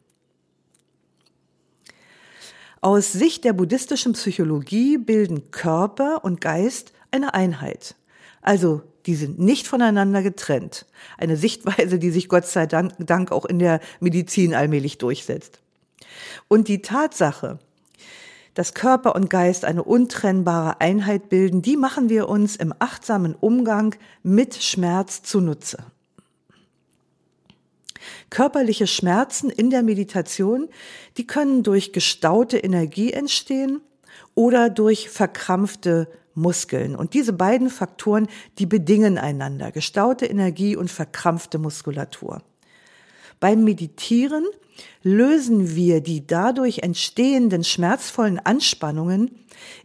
Aus 2.83 3.13
Sicht 3.13 3.45
der 3.45 3.53
buddhistischen 3.53 4.15
Psychologie 4.15 4.97
bilden 4.97 5.51
Körper 5.51 6.25
und 6.25 6.41
Geist 6.41 6.93
eine 7.11 7.35
Einheit. 7.35 7.95
Also 8.41 8.83
die 9.07 9.15
sind 9.15 9.39
nicht 9.39 9.67
voneinander 9.67 10.23
getrennt. 10.23 10.87
Eine 11.19 11.37
Sichtweise, 11.37 11.99
die 11.99 12.11
sich 12.11 12.29
Gott 12.29 12.47
sei 12.47 12.67
Dank 12.67 13.33
auch 13.33 13.45
in 13.45 13.59
der 13.59 13.81
Medizin 14.01 14.55
allmählich 14.55 14.99
durchsetzt. 14.99 15.61
Und 16.49 16.69
die 16.69 16.83
Tatsache, 16.83 17.59
dass 18.55 18.75
Körper 18.75 19.15
und 19.15 19.31
Geist 19.31 19.65
eine 19.65 19.83
untrennbare 19.83 20.81
Einheit 20.81 21.29
bilden, 21.29 21.63
die 21.63 21.77
machen 21.77 22.09
wir 22.09 22.29
uns 22.29 22.57
im 22.57 22.75
achtsamen 22.79 23.35
Umgang 23.35 23.95
mit 24.23 24.57
Schmerz 24.57 25.23
zunutze. 25.23 25.85
Körperliche 28.29 28.87
Schmerzen 28.87 29.51
in 29.51 29.71
der 29.71 29.83
Meditation, 29.83 30.69
die 31.17 31.27
können 31.27 31.63
durch 31.63 31.93
gestaute 31.93 32.59
Energie 32.59 33.13
entstehen 33.13 33.81
oder 34.41 34.71
durch 34.71 35.11
verkrampfte 35.11 36.09
Muskeln. 36.35 36.97
Und 36.97 37.13
diese 37.13 37.35
beiden 37.35 37.69
Faktoren, 37.69 38.27
die 38.59 38.65
bedingen 38.65 39.19
einander, 39.19 39.71
gestaute 39.71 40.25
Energie 40.25 40.77
und 40.77 40.91
verkrampfte 40.91 41.59
Muskulatur. 41.59 42.43
Beim 43.39 43.65
Meditieren 43.65 44.47
lösen 45.03 45.77
wir 45.77 46.01
die 46.01 46.27
dadurch 46.27 46.79
entstehenden 46.79 47.65
schmerzvollen 47.65 48.39
Anspannungen, 48.39 49.31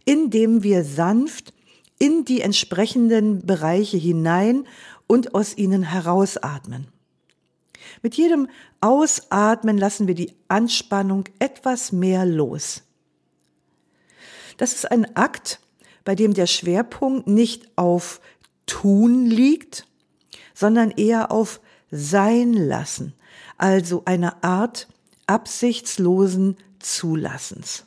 indem 0.06 0.62
wir 0.62 0.84
sanft 0.84 1.52
in 1.98 2.24
die 2.24 2.40
entsprechenden 2.40 3.44
Bereiche 3.44 3.98
hinein 3.98 4.66
und 5.06 5.34
aus 5.34 5.54
ihnen 5.58 5.82
herausatmen. 5.82 6.86
Mit 8.00 8.14
jedem 8.14 8.48
Ausatmen 8.80 9.76
lassen 9.76 10.06
wir 10.06 10.14
die 10.14 10.32
Anspannung 10.48 11.24
etwas 11.40 11.92
mehr 11.92 12.24
los. 12.24 12.85
Das 14.56 14.72
ist 14.72 14.90
ein 14.90 15.16
Akt, 15.16 15.60
bei 16.04 16.14
dem 16.14 16.34
der 16.34 16.46
Schwerpunkt 16.46 17.26
nicht 17.26 17.68
auf 17.76 18.20
Tun 18.66 19.26
liegt, 19.26 19.86
sondern 20.54 20.90
eher 20.90 21.30
auf 21.30 21.60
Sein 21.90 22.52
lassen, 22.52 23.14
also 23.58 24.02
eine 24.06 24.42
Art 24.42 24.88
absichtslosen 25.26 26.56
Zulassens. 26.78 27.84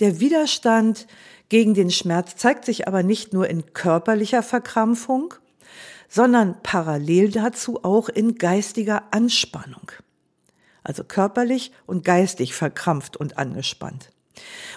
Der 0.00 0.20
Widerstand 0.20 1.06
gegen 1.48 1.74
den 1.74 1.90
Schmerz 1.90 2.36
zeigt 2.36 2.64
sich 2.64 2.88
aber 2.88 3.02
nicht 3.02 3.32
nur 3.32 3.48
in 3.48 3.72
körperlicher 3.72 4.42
Verkrampfung, 4.42 5.34
sondern 6.08 6.60
parallel 6.62 7.30
dazu 7.30 7.84
auch 7.84 8.08
in 8.08 8.36
geistiger 8.36 9.04
Anspannung. 9.12 9.92
Also 10.84 11.02
körperlich 11.02 11.72
und 11.86 12.04
geistig 12.04 12.54
verkrampft 12.54 13.16
und 13.16 13.38
angespannt. 13.38 14.10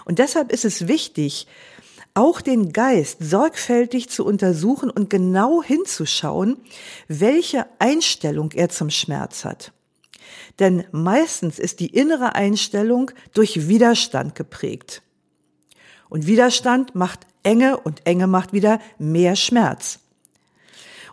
Und 0.05 0.19
deshalb 0.19 0.51
ist 0.51 0.65
es 0.65 0.87
wichtig, 0.87 1.47
auch 2.13 2.41
den 2.41 2.73
Geist 2.73 3.17
sorgfältig 3.21 4.09
zu 4.09 4.25
untersuchen 4.25 4.89
und 4.89 5.09
genau 5.09 5.61
hinzuschauen, 5.61 6.57
welche 7.07 7.67
Einstellung 7.77 8.51
er 8.53 8.69
zum 8.69 8.89
Schmerz 8.89 9.45
hat. 9.45 9.71
Denn 10.57 10.85
meistens 10.91 11.59
ist 11.59 11.79
die 11.79 11.93
innere 11.93 12.33
Einstellung 12.33 13.11
durch 13.33 13.67
Widerstand 13.67 14.33
geprägt. 14.33 15.03
Und 16.09 16.25
Widerstand 16.25 16.95
macht 16.95 17.27
Enge 17.43 17.77
und 17.77 18.07
Enge 18.07 18.27
macht 18.27 18.53
wieder 18.53 18.79
mehr 18.97 19.35
Schmerz. 19.35 19.99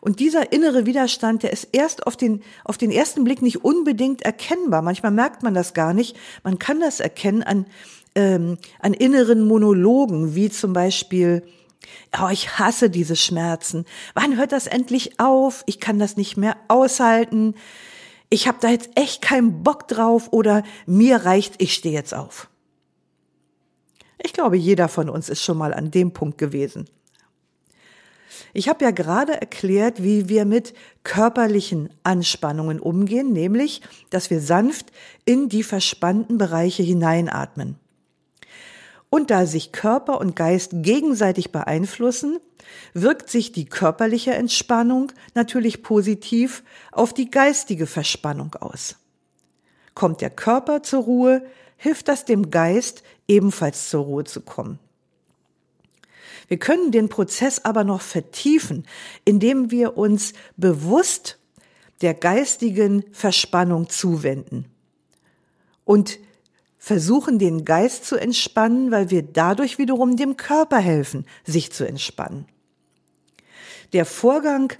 Und 0.04 0.20
dieser 0.20 0.52
innere 0.52 0.84
Widerstand, 0.84 1.44
der 1.44 1.52
ist 1.54 1.68
erst 1.73 2.06
auf 2.06 2.14
den, 2.14 2.42
auf 2.62 2.76
den 2.76 2.90
ersten 2.90 3.25
Blick 3.25 3.40
nicht 3.40 3.64
unbedingt 3.64 4.20
erkennbar. 4.20 4.82
Manchmal 4.82 5.12
merkt 5.12 5.42
man 5.42 5.54
das 5.54 5.73
gar 5.73 5.94
nicht. 5.94 6.14
Man 6.42 6.58
kann 6.58 6.78
das 6.78 7.00
erkennen 7.00 7.42
an, 7.42 7.64
ähm, 8.14 8.58
an 8.80 8.92
inneren 8.92 9.49
Monologen, 9.49 10.34
wie 10.34 10.50
zum 10.50 10.75
Beispiel, 10.75 11.42
oh, 12.20 12.28
ich 12.30 12.58
hasse 12.58 12.90
diese 12.90 13.16
Schmerzen. 13.16 13.87
Wann 14.12 14.37
hört 14.37 14.52
das 14.52 14.66
endlich 14.66 15.18
auf? 15.20 15.64
Ich 15.64 15.80
kann 15.80 15.99
das 15.99 16.18
nicht 16.18 16.37
mehr 16.37 16.58
aushalten. 16.68 17.54
Ich 18.28 18.46
habe 18.46 18.58
da 18.61 18.68
jetzt 18.68 18.90
echt 18.96 19.23
keinen 19.23 19.62
Bock 19.62 19.88
drauf 19.88 20.28
oder 20.34 20.64
mir 20.84 21.25
reicht, 21.25 21.54
ich 21.62 21.73
stehe 21.73 21.94
jetzt 21.94 22.12
auf. 22.12 22.50
Ich 24.23 24.34
glaube, 24.34 24.58
jeder 24.58 24.88
von 24.88 25.08
uns 25.08 25.30
ist 25.30 25.42
schon 25.42 25.56
mal 25.56 25.73
an 25.73 25.90
dem 25.90 26.12
Punkt 26.12 26.37
gewesen. 26.37 26.90
Ich 28.53 28.69
habe 28.69 28.85
ja 28.85 28.91
gerade 28.91 29.41
erklärt, 29.41 30.03
wie 30.03 30.29
wir 30.29 30.45
mit 30.45 30.75
körperlichen 31.03 31.91
Anspannungen 32.03 32.81
umgehen, 32.81 33.33
nämlich, 33.33 33.83
dass 34.11 34.31
wir 34.31 34.41
sanft 34.41 34.93
in 35.25 35.49
die 35.49 35.62
verspannten 35.62 36.38
Bereiche 36.38 36.83
hineinatmen. 36.83 37.76
Und 39.11 39.31
da 39.31 39.47
sich 39.47 39.71
Körper 39.71 40.21
und 40.21 40.35
Geist 40.35 40.71
gegenseitig 40.75 41.53
beeinflussen, 41.53 42.38
wirkt 42.95 43.31
sich 43.31 43.53
die 43.53 43.64
körperliche 43.64 44.35
Entspannung 44.35 45.12
natürlich 45.35 45.83
positiv 45.83 46.64
auf 46.91 47.12
die 47.14 47.31
geistige 47.31 47.87
Verspannung 47.87 48.55
aus. 48.55 48.97
Kommt 49.95 50.21
der 50.21 50.31
Körper 50.31 50.83
zur 50.83 51.05
Ruhe, 51.05 51.47
hilft 51.76 52.09
das 52.09 52.25
dem 52.25 52.50
Geist 52.50 53.03
ebenfalls 53.29 53.88
zur 53.88 54.05
Ruhe 54.05 54.25
zu 54.25 54.41
kommen. 54.41 54.79
Wir 56.54 56.61
können 56.61 56.92
den 56.92 57.08
Prozess 57.08 57.64
aber 57.64 57.82
noch 57.82 58.00
vertiefen, 58.00 58.87
indem 59.25 59.73
wir 59.73 59.99
uns 59.99 60.34
bewusst 60.56 61.40
der 62.00 62.14
geistigen 62.14 63.02
Verspannung 63.11 63.88
zuwenden 63.88 64.66
und 65.84 66.20
versuchen, 66.78 67.40
den 67.40 67.64
Geist 67.64 68.04
zu 68.04 68.14
entspannen, 68.14 68.92
weil 68.92 69.11
wir 69.11 69.23
dadurch 69.23 69.78
wiederum 69.78 70.14
dem 70.14 70.37
Körper 70.37 70.78
helfen, 70.78 71.26
sich 71.42 71.73
zu 71.73 71.88
entspannen. 71.88 72.46
Der 73.92 74.04
Vorgang 74.04 74.73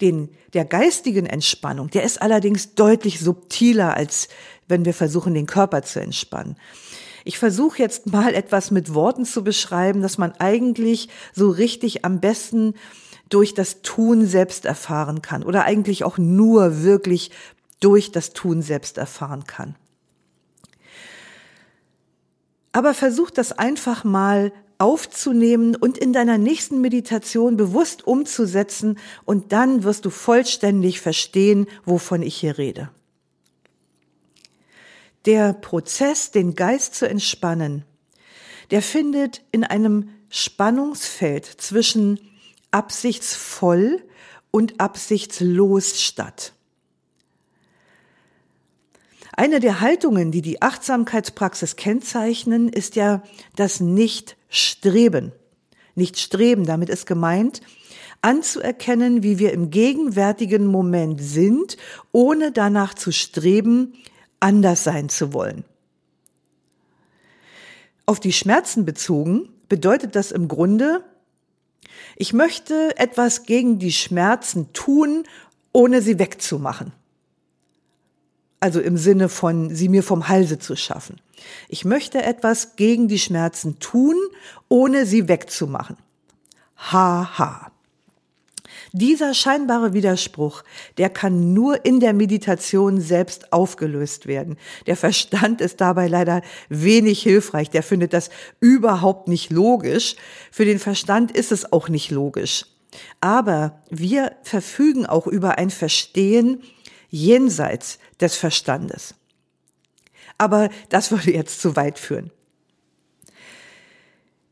den, 0.00 0.28
der 0.52 0.64
geistigen 0.64 1.26
Entspannung, 1.26 1.90
der 1.90 2.04
ist 2.04 2.22
allerdings 2.22 2.76
deutlich 2.76 3.18
subtiler, 3.18 3.96
als 3.96 4.28
wenn 4.68 4.84
wir 4.84 4.94
versuchen, 4.94 5.34
den 5.34 5.46
Körper 5.46 5.82
zu 5.82 6.00
entspannen. 6.00 6.54
Ich 7.26 7.40
versuche 7.40 7.80
jetzt 7.82 8.06
mal 8.06 8.34
etwas 8.34 8.70
mit 8.70 8.94
Worten 8.94 9.24
zu 9.24 9.42
beschreiben, 9.42 10.00
dass 10.00 10.16
man 10.16 10.30
eigentlich 10.38 11.08
so 11.34 11.50
richtig 11.50 12.04
am 12.04 12.20
besten 12.20 12.74
durch 13.28 13.52
das 13.52 13.82
Tun 13.82 14.28
selbst 14.28 14.64
erfahren 14.64 15.22
kann 15.22 15.42
oder 15.42 15.64
eigentlich 15.64 16.04
auch 16.04 16.18
nur 16.18 16.84
wirklich 16.84 17.32
durch 17.80 18.12
das 18.12 18.32
Tun 18.32 18.62
selbst 18.62 18.96
erfahren 18.96 19.42
kann. 19.42 19.74
Aber 22.70 22.94
versuch 22.94 23.32
das 23.32 23.50
einfach 23.50 24.04
mal 24.04 24.52
aufzunehmen 24.78 25.74
und 25.74 25.98
in 25.98 26.12
deiner 26.12 26.38
nächsten 26.38 26.80
Meditation 26.80 27.56
bewusst 27.56 28.06
umzusetzen 28.06 29.00
und 29.24 29.50
dann 29.50 29.82
wirst 29.82 30.04
du 30.04 30.10
vollständig 30.10 31.00
verstehen, 31.00 31.66
wovon 31.84 32.22
ich 32.22 32.36
hier 32.36 32.56
rede. 32.56 32.88
Der 35.26 35.52
Prozess, 35.52 36.30
den 36.30 36.54
Geist 36.54 36.94
zu 36.94 37.08
entspannen, 37.08 37.84
der 38.70 38.80
findet 38.80 39.42
in 39.52 39.64
einem 39.64 40.10
Spannungsfeld 40.28 41.44
zwischen 41.44 42.20
absichtsvoll 42.70 44.02
und 44.50 44.80
absichtslos 44.80 46.00
statt. 46.00 46.52
Eine 49.32 49.60
der 49.60 49.80
Haltungen, 49.80 50.30
die 50.32 50.40
die 50.40 50.62
Achtsamkeitspraxis 50.62 51.76
kennzeichnen, 51.76 52.70
ist 52.70 52.96
ja 52.96 53.22
das 53.54 53.80
Nicht-Streben. 53.80 55.32
Nicht-Streben, 55.94 56.64
damit 56.64 56.88
ist 56.88 57.06
gemeint, 57.06 57.60
anzuerkennen, 58.22 59.22
wie 59.22 59.38
wir 59.38 59.52
im 59.52 59.70
gegenwärtigen 59.70 60.66
Moment 60.66 61.20
sind, 61.20 61.76
ohne 62.12 62.50
danach 62.50 62.94
zu 62.94 63.12
streben, 63.12 63.94
anders 64.40 64.84
sein 64.84 65.08
zu 65.08 65.32
wollen. 65.32 65.64
Auf 68.04 68.20
die 68.20 68.32
Schmerzen 68.32 68.84
bezogen 68.84 69.48
bedeutet 69.68 70.14
das 70.14 70.30
im 70.32 70.48
Grunde, 70.48 71.02
ich 72.16 72.32
möchte 72.32 72.96
etwas 72.98 73.44
gegen 73.44 73.78
die 73.78 73.92
Schmerzen 73.92 74.72
tun, 74.72 75.24
ohne 75.72 76.02
sie 76.02 76.18
wegzumachen 76.18 76.92
also 78.60 78.80
im 78.80 78.96
Sinne 78.96 79.28
von 79.28 79.74
sie 79.74 79.88
mir 79.88 80.02
vom 80.02 80.28
Halse 80.28 80.58
zu 80.58 80.76
schaffen. 80.76 81.20
Ich 81.68 81.84
möchte 81.84 82.22
etwas 82.22 82.76
gegen 82.76 83.08
die 83.08 83.18
Schmerzen 83.18 83.78
tun, 83.78 84.16
ohne 84.68 85.06
sie 85.06 85.28
wegzumachen. 85.28 85.96
Haha. 86.76 87.38
Ha. 87.38 87.72
Dieser 88.98 89.34
scheinbare 89.34 89.92
Widerspruch, 89.92 90.64
der 90.96 91.10
kann 91.10 91.52
nur 91.52 91.84
in 91.84 92.00
der 92.00 92.14
Meditation 92.14 92.98
selbst 92.98 93.52
aufgelöst 93.52 94.26
werden. 94.26 94.56
Der 94.86 94.96
Verstand 94.96 95.60
ist 95.60 95.82
dabei 95.82 96.08
leider 96.08 96.40
wenig 96.70 97.22
hilfreich. 97.22 97.68
Der 97.68 97.82
findet 97.82 98.14
das 98.14 98.30
überhaupt 98.58 99.28
nicht 99.28 99.50
logisch. 99.50 100.16
Für 100.50 100.64
den 100.64 100.78
Verstand 100.78 101.30
ist 101.30 101.52
es 101.52 101.70
auch 101.74 101.90
nicht 101.90 102.10
logisch. 102.10 102.64
Aber 103.20 103.82
wir 103.90 104.32
verfügen 104.42 105.04
auch 105.04 105.26
über 105.26 105.58
ein 105.58 105.68
Verstehen 105.68 106.62
jenseits 107.10 107.98
des 108.18 108.36
Verstandes. 108.36 109.14
Aber 110.38 110.70
das 110.88 111.10
würde 111.10 111.34
jetzt 111.34 111.60
zu 111.60 111.76
weit 111.76 111.98
führen. 111.98 112.30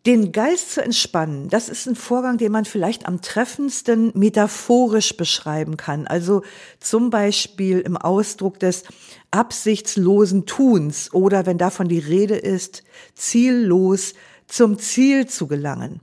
Den 0.07 0.33
Geist 0.33 0.73
zu 0.73 0.83
entspannen, 0.83 1.49
das 1.49 1.71
ist 1.71 1.87
ein 1.87 1.97
Vorgang, 1.97 2.37
den 2.37 2.53
man 2.53 2.67
vielleicht 2.67 3.07
am 3.07 3.23
treffendsten 3.23 4.13
metaphorisch 4.15 5.17
beschreiben 5.17 5.79
kann. 5.79 6.07
Also 6.07 6.43
zum 6.79 7.09
Beispiel 7.09 7.81
im 7.81 7.97
Ausdruck 7.97 8.61
des 8.61 8.85
absichtslosen 9.31 10.45
Tuns 10.45 11.11
oder 11.15 11.47
wenn 11.47 11.57
davon 11.57 11.89
die 11.89 12.01
Rede 12.01 12.37
ist, 12.37 12.83
ziellos 13.15 14.13
zum 14.47 14.79
Ziel 14.79 15.27
zu 15.27 15.47
gelangen. 15.47 16.01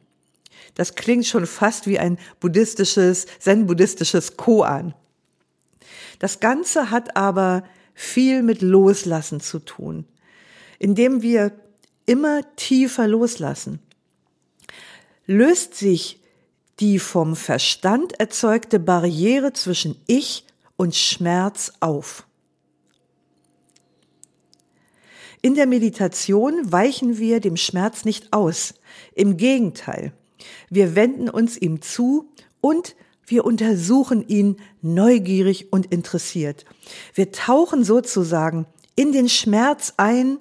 Das 0.73 0.95
klingt 0.95 1.27
schon 1.27 1.45
fast 1.45 1.85
wie 1.85 1.99
ein 1.99 2.17
buddhistisches, 2.39 3.27
zen-buddhistisches 3.37 4.35
Koan. 4.35 4.95
Das 6.17 6.39
Ganze 6.39 6.89
hat 6.89 7.15
aber 7.15 7.63
viel 7.93 8.41
mit 8.41 8.63
Loslassen 8.63 9.41
zu 9.41 9.59
tun, 9.59 10.05
indem 10.79 11.21
wir 11.21 11.51
immer 12.07 12.41
tiefer 12.55 13.07
loslassen. 13.07 13.79
Löst 15.31 15.75
sich 15.75 16.19
die 16.81 16.99
vom 16.99 17.37
Verstand 17.37 18.19
erzeugte 18.19 18.79
Barriere 18.79 19.53
zwischen 19.53 19.95
Ich 20.05 20.45
und 20.75 20.93
Schmerz 20.93 21.71
auf. 21.79 22.27
In 25.41 25.55
der 25.55 25.67
Meditation 25.67 26.69
weichen 26.73 27.17
wir 27.17 27.39
dem 27.39 27.55
Schmerz 27.55 28.03
nicht 28.03 28.33
aus. 28.33 28.73
Im 29.15 29.37
Gegenteil, 29.37 30.11
wir 30.69 30.95
wenden 30.95 31.29
uns 31.29 31.55
ihm 31.55 31.81
zu 31.81 32.29
und 32.59 32.97
wir 33.25 33.45
untersuchen 33.45 34.27
ihn 34.27 34.57
neugierig 34.81 35.71
und 35.71 35.93
interessiert. 35.93 36.65
Wir 37.13 37.31
tauchen 37.31 37.85
sozusagen 37.85 38.65
in 38.97 39.13
den 39.13 39.29
Schmerz 39.29 39.93
ein 39.95 40.39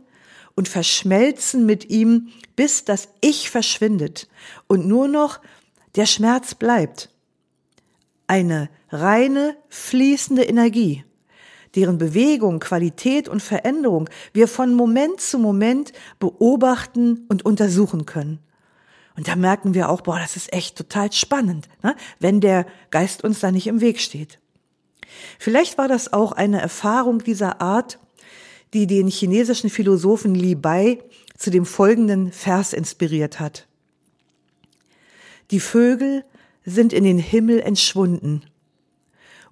und 0.60 0.68
verschmelzen 0.68 1.64
mit 1.64 1.88
ihm, 1.88 2.28
bis 2.54 2.84
das 2.84 3.08
Ich 3.22 3.48
verschwindet 3.48 4.28
und 4.66 4.86
nur 4.86 5.08
noch 5.08 5.40
der 5.96 6.04
Schmerz 6.04 6.54
bleibt. 6.54 7.08
Eine 8.26 8.68
reine, 8.90 9.56
fließende 9.70 10.42
Energie, 10.42 11.02
deren 11.76 11.96
Bewegung, 11.96 12.60
Qualität 12.60 13.26
und 13.26 13.42
Veränderung 13.42 14.10
wir 14.34 14.48
von 14.48 14.74
Moment 14.74 15.22
zu 15.22 15.38
Moment 15.38 15.94
beobachten 16.18 17.24
und 17.30 17.42
untersuchen 17.42 18.04
können. 18.04 18.38
Und 19.16 19.28
da 19.28 19.36
merken 19.36 19.72
wir 19.72 19.88
auch, 19.88 20.02
boah, 20.02 20.18
das 20.18 20.36
ist 20.36 20.52
echt 20.52 20.76
total 20.76 21.10
spannend, 21.10 21.70
ne? 21.82 21.96
wenn 22.18 22.42
der 22.42 22.66
Geist 22.90 23.24
uns 23.24 23.40
da 23.40 23.50
nicht 23.50 23.66
im 23.66 23.80
Weg 23.80 23.98
steht. 23.98 24.38
Vielleicht 25.38 25.78
war 25.78 25.88
das 25.88 26.12
auch 26.12 26.32
eine 26.32 26.60
Erfahrung 26.60 27.20
dieser 27.20 27.62
Art, 27.62 27.98
die 28.72 28.86
den 28.86 29.08
chinesischen 29.08 29.70
Philosophen 29.70 30.34
Li 30.34 30.54
Bai 30.54 30.98
zu 31.36 31.50
dem 31.50 31.66
folgenden 31.66 32.32
Vers 32.32 32.72
inspiriert 32.72 33.40
hat. 33.40 33.66
Die 35.50 35.60
Vögel 35.60 36.24
sind 36.64 36.92
in 36.92 37.04
den 37.04 37.18
Himmel 37.18 37.60
entschwunden, 37.60 38.44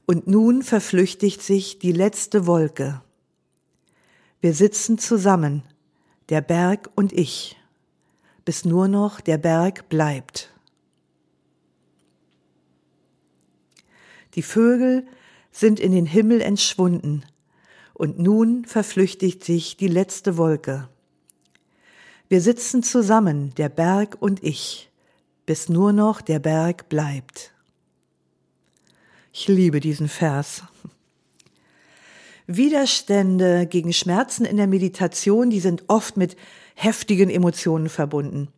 und 0.07 0.27
nun 0.27 0.63
verflüchtigt 0.63 1.43
sich 1.43 1.79
die 1.79 1.93
letzte 1.93 2.47
Wolke. 2.47 3.03
Wir 4.41 4.55
sitzen 4.55 4.97
zusammen, 4.97 5.65
der 6.31 6.41
Berg 6.41 6.89
und 6.95 7.13
ich 7.13 7.59
bis 8.47 8.65
nur 8.65 8.89
noch 8.89 9.21
der 9.21 9.37
Berg 9.37 9.91
bleibt. 9.91 10.51
Die 14.35 14.43
Vögel 14.43 15.07
sind 15.53 15.79
in 15.79 15.93
den 15.93 16.07
Himmel 16.07 16.41
entschwunden, 16.41 17.27
und 17.99 18.19
nun 18.19 18.65
verflüchtigt 18.65 19.45
sich 19.45 19.77
die 19.77 19.89
letzte 19.89 20.39
Wolke. 20.39 20.89
Wir 22.29 22.41
sitzen 22.41 22.83
zusammen, 22.83 23.55
der 23.57 23.69
Berg 23.69 24.17
und 24.21 24.43
ich, 24.43 24.91
bis 25.45 25.69
nur 25.69 25.93
noch 25.93 26.21
der 26.21 26.39
Berg 26.39 26.89
bleibt. 26.89 27.53
Ich 29.33 29.49
liebe 29.49 29.81
diesen 29.81 30.09
Vers. 30.09 30.63
Widerstände 32.47 33.67
gegen 33.67 33.93
Schmerzen 33.93 34.45
in 34.45 34.57
der 34.57 34.69
Meditation, 34.69 35.51
die 35.51 35.61
sind 35.61 35.85
oft 35.89 36.17
mit 36.17 36.37
heftigen 36.75 37.31
Emotionen 37.31 37.89
verbunden, 37.89 38.49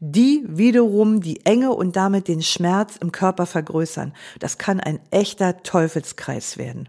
die 0.00 0.44
wiederum 0.46 1.20
die 1.20 1.46
Enge 1.46 1.72
und 1.72 1.94
damit 1.94 2.26
den 2.26 2.42
Schmerz 2.42 2.96
im 2.96 3.12
Körper 3.12 3.46
vergrößern. 3.46 4.14
Das 4.40 4.58
kann 4.58 4.80
ein 4.80 4.98
echter 5.10 5.62
Teufelskreis 5.62 6.58
werden. 6.58 6.88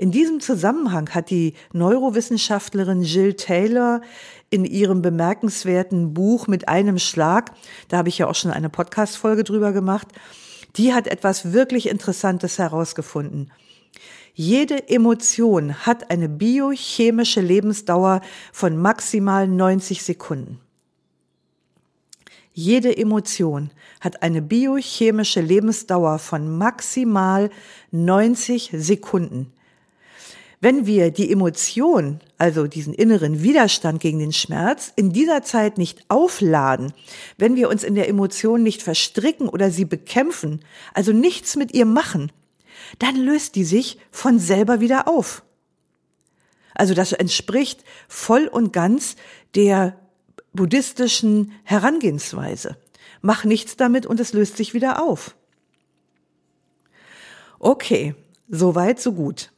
In 0.00 0.12
diesem 0.12 0.40
Zusammenhang 0.40 1.10
hat 1.10 1.28
die 1.28 1.52
Neurowissenschaftlerin 1.74 3.02
Jill 3.02 3.34
Taylor 3.34 4.00
in 4.48 4.64
ihrem 4.64 5.02
bemerkenswerten 5.02 6.14
Buch 6.14 6.46
mit 6.46 6.70
einem 6.70 6.98
Schlag, 6.98 7.52
da 7.88 7.98
habe 7.98 8.08
ich 8.08 8.16
ja 8.16 8.26
auch 8.26 8.34
schon 8.34 8.50
eine 8.50 8.70
Podcast-Folge 8.70 9.44
drüber 9.44 9.72
gemacht, 9.72 10.08
die 10.76 10.94
hat 10.94 11.06
etwas 11.06 11.52
wirklich 11.52 11.86
Interessantes 11.86 12.58
herausgefunden. 12.58 13.52
Jede 14.32 14.88
Emotion 14.88 15.74
hat 15.84 16.10
eine 16.10 16.30
biochemische 16.30 17.42
Lebensdauer 17.42 18.22
von 18.54 18.78
maximal 18.78 19.46
90 19.46 20.02
Sekunden. 20.02 20.60
Jede 22.54 22.96
Emotion 22.96 23.70
hat 24.00 24.22
eine 24.22 24.40
biochemische 24.40 25.42
Lebensdauer 25.42 26.18
von 26.18 26.56
maximal 26.56 27.50
90 27.90 28.70
Sekunden. 28.72 29.52
Wenn 30.62 30.84
wir 30.84 31.10
die 31.10 31.32
Emotion, 31.32 32.20
also 32.36 32.66
diesen 32.66 32.92
inneren 32.92 33.42
Widerstand 33.42 33.98
gegen 34.00 34.18
den 34.18 34.32
Schmerz, 34.32 34.92
in 34.94 35.10
dieser 35.10 35.42
Zeit 35.42 35.78
nicht 35.78 36.04
aufladen, 36.08 36.92
wenn 37.38 37.56
wir 37.56 37.70
uns 37.70 37.82
in 37.82 37.94
der 37.94 38.08
Emotion 38.08 38.62
nicht 38.62 38.82
verstricken 38.82 39.48
oder 39.48 39.70
sie 39.70 39.86
bekämpfen, 39.86 40.60
also 40.92 41.12
nichts 41.12 41.56
mit 41.56 41.72
ihr 41.72 41.86
machen, 41.86 42.30
dann 42.98 43.16
löst 43.16 43.54
die 43.56 43.64
sich 43.64 43.98
von 44.10 44.38
selber 44.38 44.80
wieder 44.80 45.08
auf. 45.08 45.42
Also 46.74 46.92
das 46.92 47.12
entspricht 47.12 47.82
voll 48.06 48.46
und 48.46 48.72
ganz 48.72 49.16
der 49.54 49.98
buddhistischen 50.52 51.52
Herangehensweise. 51.64 52.76
Mach 53.22 53.44
nichts 53.44 53.76
damit 53.76 54.04
und 54.04 54.20
es 54.20 54.34
löst 54.34 54.58
sich 54.58 54.74
wieder 54.74 55.02
auf. 55.02 55.34
Okay, 57.58 58.14
so 58.48 58.74
weit, 58.74 59.00
so 59.00 59.12
gut. 59.12 59.50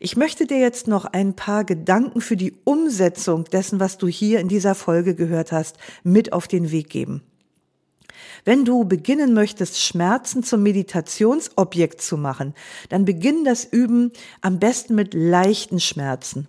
Ich 0.00 0.16
möchte 0.16 0.46
dir 0.46 0.58
jetzt 0.58 0.88
noch 0.88 1.04
ein 1.04 1.34
paar 1.34 1.64
Gedanken 1.64 2.20
für 2.20 2.36
die 2.36 2.54
Umsetzung 2.64 3.44
dessen, 3.44 3.80
was 3.80 3.98
du 3.98 4.08
hier 4.08 4.40
in 4.40 4.48
dieser 4.48 4.74
Folge 4.74 5.14
gehört 5.14 5.52
hast, 5.52 5.76
mit 6.02 6.32
auf 6.32 6.48
den 6.48 6.70
Weg 6.70 6.90
geben. 6.90 7.22
Wenn 8.44 8.64
du 8.64 8.84
beginnen 8.84 9.34
möchtest, 9.34 9.80
Schmerzen 9.80 10.42
zum 10.42 10.62
Meditationsobjekt 10.62 12.00
zu 12.00 12.16
machen, 12.16 12.54
dann 12.88 13.04
beginn 13.04 13.44
das 13.44 13.64
Üben 13.64 14.12
am 14.40 14.58
besten 14.58 14.94
mit 14.94 15.14
leichten 15.14 15.78
Schmerzen. 15.78 16.48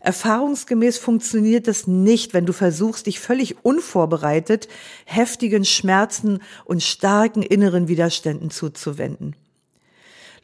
Erfahrungsgemäß 0.00 0.98
funktioniert 0.98 1.66
das 1.66 1.86
nicht, 1.86 2.34
wenn 2.34 2.44
du 2.44 2.52
versuchst, 2.52 3.06
dich 3.06 3.20
völlig 3.20 3.64
unvorbereitet 3.64 4.68
heftigen 5.06 5.64
Schmerzen 5.64 6.40
und 6.66 6.82
starken 6.82 7.42
inneren 7.42 7.88
Widerständen 7.88 8.50
zuzuwenden. 8.50 9.34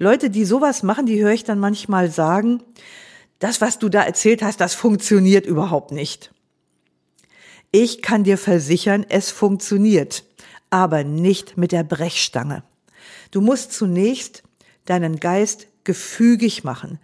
Leute, 0.03 0.31
die 0.31 0.47
sowas 0.47 0.83
machen, 0.83 1.05
die 1.05 1.23
höre 1.23 1.33
ich 1.33 1.45
dann 1.45 1.59
manchmal 1.59 2.11
sagen, 2.11 2.63
das, 3.39 3.61
was 3.61 3.79
du 3.79 3.91
da 3.91 4.03
erzählt 4.03 4.43
hast, 4.43 4.59
das 4.59 4.75
funktioniert 4.75 5.45
überhaupt 5.45 5.93
nicht. 5.93 6.33
Ich 7.71 8.01
kann 8.01 8.25
dir 8.25 8.39
versichern, 8.39 9.05
es 9.11 9.31
funktioniert, 9.31 10.25
aber 10.71 11.05
nicht 11.05 11.59
mit 11.59 11.71
der 11.71 11.85
Brechstange. 11.85 12.63
Du 13.31 13.43
musst 13.43 13.75
zunächst 13.75 14.43
deinen 14.87 15.21
Geist 15.21 15.67
gefügig 15.85 16.65
machen. 16.65 16.99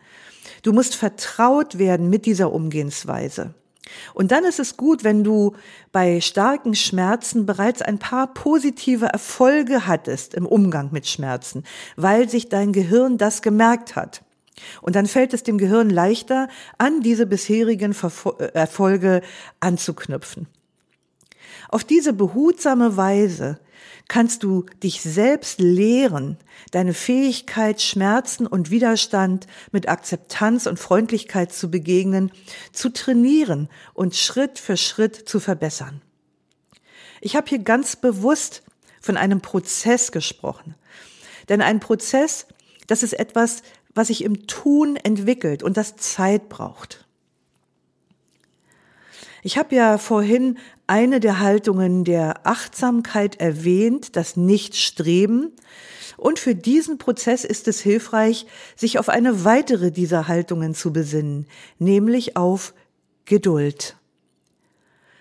Du 0.63 0.73
musst 0.73 0.95
vertraut 0.97 1.77
werden 1.77 2.09
mit 2.09 2.25
dieser 2.25 2.51
Umgehensweise. 2.51 3.53
Und 4.15 4.33
dann 4.33 4.45
ist 4.45 4.59
es 4.59 4.77
gut, 4.77 5.05
wenn 5.05 5.25
du 5.25 5.55
bei 5.93 6.21
starken 6.21 6.75
Schmerzen 6.75 7.47
bereits 7.47 7.83
ein 7.83 7.99
paar 7.99 8.33
positive 8.35 9.07
Erfolge 9.07 9.87
hattest 9.87 10.35
im 10.35 10.47
Umgang 10.47 10.89
mit 10.93 11.07
Schmerzen, 11.07 11.65
weil 11.97 12.29
sich 12.29 12.49
dein 12.49 12.73
Gehirn 12.73 13.19
das 13.19 13.43
gemerkt 13.43 13.97
hat. 13.97 14.23
Und 14.81 14.97
dann 14.97 15.07
fällt 15.07 15.35
es 15.35 15.43
dem 15.43 15.59
Gehirn 15.59 15.91
leichter, 15.91 16.49
an 16.79 17.01
diese 17.03 17.27
bisherigen 17.27 17.95
äh, 17.95 18.45
Erfolge 18.55 19.23
anzuknüpfen. 19.61 20.47
Auf 21.69 21.85
diese 21.85 22.13
behutsame 22.13 22.97
Weise 22.97 23.59
kannst 24.09 24.43
du 24.43 24.67
dich 24.83 25.01
selbst 25.01 25.61
lehren, 25.61 26.37
deine 26.71 26.95
Fähigkeit, 26.95 27.83
Schmerzen 27.83 28.47
und 28.47 28.71
Widerstand 28.71 29.47
mit 29.73 29.89
Akzeptanz 29.89 30.67
und 30.67 30.79
Freundlichkeit 30.79 31.53
zu 31.53 31.71
begegnen, 31.71 32.31
zu 32.73 32.91
trainieren 32.91 33.69
und 33.95 34.15
Schritt 34.15 34.59
für 34.59 34.77
Schritt 34.77 35.29
zu 35.29 35.41
verbessern. 35.41 36.03
Ich 37.21 37.35
habe 37.35 37.49
hier 37.49 37.59
ganz 37.59 37.97
bewusst 37.97 38.63
von 39.01 39.17
einem 39.17 39.41
Prozess 39.41 40.13
gesprochen. 40.13 40.75
Denn 41.49 41.61
ein 41.61 41.81
Prozess, 41.81 42.47
das 42.87 43.03
ist 43.03 43.15
etwas, 43.15 43.63
was 43.95 44.09
sich 44.09 44.23
im 44.23 44.47
Tun 44.47 44.97
entwickelt 44.97 45.63
und 45.63 45.77
das 45.77 45.97
Zeit 45.97 46.49
braucht. 46.49 47.06
Ich 49.47 49.57
habe 49.57 49.77
ja 49.77 49.97
vorhin 49.97 50.59
eine 50.89 51.21
der 51.21 51.39
Haltungen 51.39 52.03
der 52.03 52.49
Achtsamkeit 52.49 53.41
erwähnt, 53.41 54.17
das 54.17 54.37
Nichtstreben. 54.37 55.53
Und 56.17 56.41
für 56.41 56.57
diesen 56.57 56.99
Prozess 56.99 57.45
ist 57.45 57.69
es 57.69 57.79
hilfreich, 57.79 58.47
sich 58.75 58.99
auf 58.99 59.09
eine 59.09 59.45
weitere 59.45 59.93
dieser 59.93 60.27
Haltungen 60.27 60.75
zu 60.75 60.93
besinnen, 60.93 61.47
nämlich 61.79 62.37
auf 62.37 62.75
Geduld. 63.25 63.95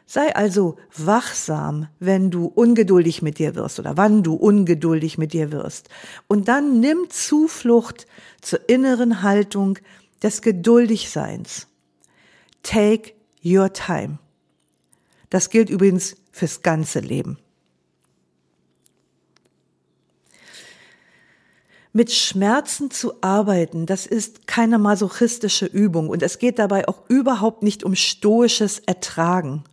Sei 0.07 0.35
also 0.35 0.77
wachsam, 0.97 1.87
wenn 1.99 2.31
du 2.31 2.47
ungeduldig 2.47 3.21
mit 3.21 3.37
dir 3.37 3.53
wirst 3.53 3.77
oder 3.77 3.95
wann 3.95 4.23
du 4.23 4.33
ungeduldig 4.33 5.19
mit 5.19 5.33
dir 5.33 5.51
wirst. 5.51 5.89
Und 6.27 6.47
dann 6.47 6.79
nimm 6.79 7.11
Zuflucht 7.11 8.07
zur 8.41 8.67
inneren 8.69 9.21
Haltung 9.21 9.77
des 10.23 10.41
Geduldigseins. 10.41 11.67
Take 12.63 13.13
your 13.45 13.71
time. 13.71 14.17
Das 15.29 15.49
gilt 15.49 15.69
übrigens 15.69 16.15
fürs 16.31 16.61
ganze 16.61 16.99
Leben. 16.99 17.37
Mit 21.93 22.11
Schmerzen 22.11 22.91
zu 22.91 23.21
arbeiten, 23.21 23.85
das 23.85 24.05
ist 24.05 24.47
keine 24.47 24.77
masochistische 24.77 25.65
Übung 25.65 26.09
und 26.09 26.23
es 26.23 26.39
geht 26.39 26.59
dabei 26.59 26.89
auch 26.89 27.09
überhaupt 27.09 27.63
nicht 27.63 27.85
um 27.85 27.95
stoisches 27.95 28.79
Ertragen. 28.79 29.63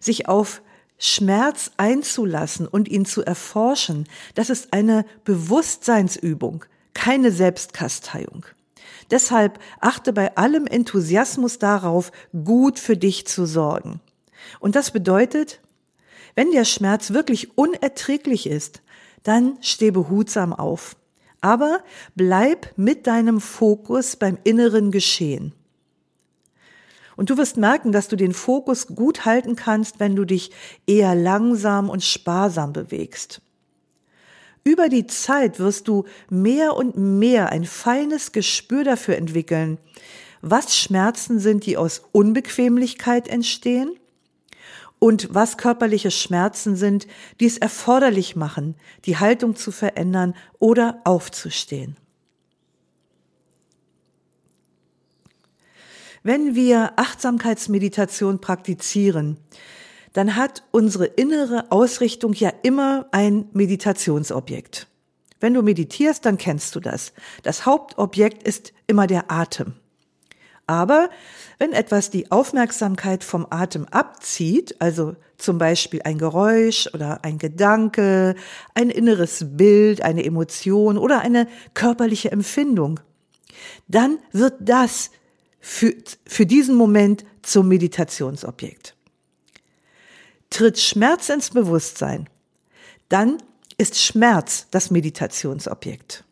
Sich 0.00 0.26
auf 0.26 0.62
Schmerz 0.98 1.70
einzulassen 1.76 2.66
und 2.66 2.88
ihn 2.88 3.04
zu 3.04 3.22
erforschen, 3.22 4.08
das 4.34 4.50
ist 4.50 4.72
eine 4.72 5.04
Bewusstseinsübung, 5.24 6.64
keine 6.92 7.30
Selbstkasteiung. 7.30 8.44
Deshalb 9.10 9.58
achte 9.80 10.12
bei 10.12 10.36
allem 10.36 10.66
Enthusiasmus 10.66 11.58
darauf, 11.58 12.12
gut 12.44 12.78
für 12.78 12.96
dich 12.96 13.26
zu 13.26 13.46
sorgen. 13.46 14.00
Und 14.60 14.76
das 14.76 14.90
bedeutet, 14.90 15.60
wenn 16.34 16.50
der 16.52 16.64
Schmerz 16.64 17.12
wirklich 17.12 17.56
unerträglich 17.56 18.46
ist, 18.46 18.82
dann 19.22 19.58
steh 19.60 19.90
behutsam 19.90 20.52
auf. 20.52 20.96
Aber 21.40 21.80
bleib 22.14 22.72
mit 22.76 23.06
deinem 23.06 23.40
Fokus 23.40 24.16
beim 24.16 24.38
inneren 24.44 24.90
Geschehen. 24.90 25.52
Und 27.16 27.30
du 27.30 27.36
wirst 27.36 27.56
merken, 27.56 27.90
dass 27.90 28.06
du 28.06 28.14
den 28.14 28.32
Fokus 28.32 28.86
gut 28.86 29.24
halten 29.24 29.56
kannst, 29.56 29.98
wenn 29.98 30.14
du 30.14 30.24
dich 30.24 30.52
eher 30.86 31.16
langsam 31.16 31.90
und 31.90 32.04
sparsam 32.04 32.72
bewegst. 32.72 33.40
Über 34.68 34.90
die 34.90 35.06
Zeit 35.06 35.60
wirst 35.60 35.88
du 35.88 36.04
mehr 36.28 36.76
und 36.76 36.94
mehr 36.94 37.48
ein 37.48 37.64
feines 37.64 38.32
Gespür 38.32 38.84
dafür 38.84 39.16
entwickeln, 39.16 39.78
was 40.42 40.76
Schmerzen 40.76 41.38
sind, 41.38 41.64
die 41.64 41.78
aus 41.78 42.02
Unbequemlichkeit 42.12 43.28
entstehen 43.28 43.98
und 44.98 45.32
was 45.32 45.56
körperliche 45.56 46.10
Schmerzen 46.10 46.76
sind, 46.76 47.06
die 47.40 47.46
es 47.46 47.56
erforderlich 47.56 48.36
machen, 48.36 48.74
die 49.06 49.16
Haltung 49.16 49.56
zu 49.56 49.72
verändern 49.72 50.34
oder 50.58 51.00
aufzustehen. 51.04 51.96
Wenn 56.22 56.54
wir 56.54 56.92
Achtsamkeitsmeditation 56.96 58.42
praktizieren, 58.42 59.38
dann 60.12 60.36
hat 60.36 60.62
unsere 60.70 61.06
innere 61.06 61.70
Ausrichtung 61.70 62.32
ja 62.32 62.52
immer 62.62 63.06
ein 63.12 63.48
Meditationsobjekt. 63.52 64.86
Wenn 65.40 65.54
du 65.54 65.62
meditierst, 65.62 66.24
dann 66.24 66.38
kennst 66.38 66.74
du 66.74 66.80
das. 66.80 67.12
Das 67.42 67.64
Hauptobjekt 67.64 68.42
ist 68.42 68.72
immer 68.86 69.06
der 69.06 69.30
Atem. 69.30 69.74
Aber 70.66 71.08
wenn 71.58 71.72
etwas 71.72 72.10
die 72.10 72.30
Aufmerksamkeit 72.30 73.24
vom 73.24 73.46
Atem 73.48 73.86
abzieht, 73.86 74.76
also 74.80 75.16
zum 75.38 75.56
Beispiel 75.56 76.02
ein 76.04 76.18
Geräusch 76.18 76.88
oder 76.92 77.24
ein 77.24 77.38
Gedanke, 77.38 78.34
ein 78.74 78.90
inneres 78.90 79.46
Bild, 79.56 80.02
eine 80.02 80.24
Emotion 80.24 80.98
oder 80.98 81.20
eine 81.20 81.48
körperliche 81.72 82.30
Empfindung, 82.32 83.00
dann 83.86 84.18
wird 84.32 84.54
das 84.60 85.10
für, 85.58 85.94
für 86.26 86.44
diesen 86.44 86.74
Moment 86.74 87.24
zum 87.42 87.68
Meditationsobjekt. 87.68 88.94
Tritt 90.50 90.78
Schmerz 90.78 91.28
ins 91.28 91.50
Bewusstsein, 91.50 92.28
dann 93.08 93.38
ist 93.76 94.00
Schmerz 94.00 94.66
das 94.70 94.90
Meditationsobjekt. 94.90 96.24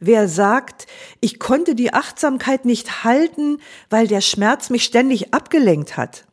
Wer 0.00 0.28
sagt, 0.28 0.86
ich 1.20 1.38
konnte 1.38 1.74
die 1.74 1.92
Achtsamkeit 1.92 2.64
nicht 2.64 3.04
halten, 3.04 3.58
weil 3.90 4.06
der 4.06 4.20
Schmerz 4.20 4.70
mich 4.70 4.84
ständig 4.84 5.32
abgelenkt 5.32 5.96
hat, 5.96 6.26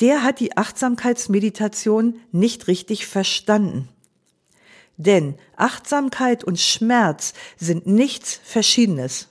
der 0.00 0.22
hat 0.22 0.40
die 0.40 0.56
Achtsamkeitsmeditation 0.56 2.20
nicht 2.30 2.68
richtig 2.68 3.06
verstanden. 3.06 3.88
Denn 4.96 5.36
Achtsamkeit 5.56 6.44
und 6.44 6.58
Schmerz 6.60 7.32
sind 7.56 7.86
nichts 7.86 8.40
Verschiedenes. 8.44 9.28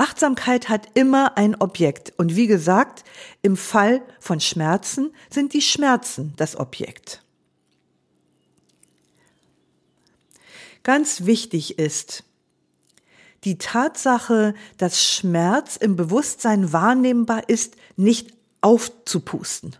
Achtsamkeit 0.00 0.70
hat 0.70 0.88
immer 0.94 1.36
ein 1.36 1.60
Objekt 1.60 2.14
und 2.16 2.34
wie 2.34 2.46
gesagt, 2.46 3.04
im 3.42 3.54
Fall 3.54 4.00
von 4.18 4.40
Schmerzen 4.40 5.12
sind 5.28 5.52
die 5.52 5.60
Schmerzen 5.60 6.32
das 6.38 6.56
Objekt. 6.56 7.22
Ganz 10.84 11.26
wichtig 11.26 11.78
ist, 11.78 12.24
die 13.44 13.58
Tatsache, 13.58 14.54
dass 14.78 15.04
Schmerz 15.04 15.76
im 15.76 15.96
Bewusstsein 15.96 16.72
wahrnehmbar 16.72 17.50
ist, 17.50 17.76
nicht 17.96 18.32
aufzupusten. 18.62 19.76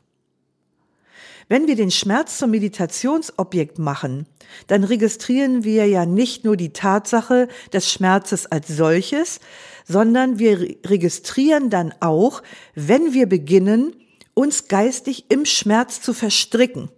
Wenn 1.51 1.67
wir 1.67 1.75
den 1.75 1.91
Schmerz 1.91 2.39
zum 2.39 2.53
Meditationsobjekt 2.53 3.81
machen, 3.81 4.29
dann 4.69 4.85
registrieren 4.85 5.65
wir 5.65 5.85
ja 5.89 6.07
nicht 6.07 6.45
nur 6.45 6.57
die 6.57 6.73
Tatsache 6.73 7.49
des 7.73 7.91
Schmerzes 7.91 8.47
als 8.47 8.69
solches, 8.69 9.41
sondern 9.85 10.39
wir 10.39 10.61
registrieren 10.87 11.69
dann 11.69 11.93
auch, 11.99 12.45
wenn 12.77 13.15
wir 13.15 13.29
beginnen, 13.29 13.97
uns 14.33 14.69
geistig 14.69 15.25
im 15.29 15.45
Schmerz 15.45 16.01
zu 16.01 16.15
verstricken. 16.15 16.89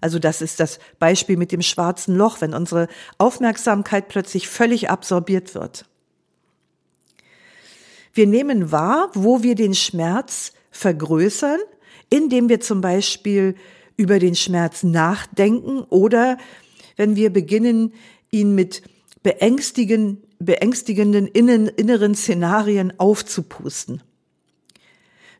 Also 0.00 0.18
das 0.18 0.40
ist 0.40 0.60
das 0.60 0.78
Beispiel 0.98 1.36
mit 1.36 1.52
dem 1.52 1.60
schwarzen 1.60 2.16
Loch, 2.16 2.40
wenn 2.40 2.54
unsere 2.54 2.88
Aufmerksamkeit 3.18 4.08
plötzlich 4.08 4.48
völlig 4.48 4.88
absorbiert 4.88 5.54
wird. 5.54 5.84
Wir 8.14 8.26
nehmen 8.26 8.72
wahr, 8.72 9.10
wo 9.12 9.42
wir 9.42 9.56
den 9.56 9.74
Schmerz 9.74 10.54
vergrößern, 10.70 11.60
indem 12.08 12.48
wir 12.48 12.60
zum 12.60 12.80
Beispiel 12.80 13.56
über 14.00 14.18
den 14.18 14.34
Schmerz 14.34 14.82
nachdenken 14.82 15.82
oder 15.82 16.38
wenn 16.96 17.16
wir 17.16 17.30
beginnen, 17.30 17.92
ihn 18.30 18.54
mit 18.54 18.80
beängstigen, 19.22 20.22
beängstigenden 20.38 21.26
innen, 21.26 21.68
inneren 21.68 22.14
Szenarien 22.14 22.98
aufzupusten. 22.98 24.02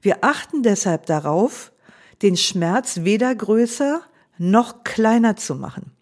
Wir 0.03 0.23
achten 0.23 0.63
deshalb 0.63 1.07
darauf, 1.07 1.73
den 2.21 2.37
Schmerz 2.37 3.01
weder 3.01 3.35
größer 3.35 4.03
noch 4.37 4.85
kleiner 4.85 5.37
zu 5.37 5.55
machen. 5.55 5.93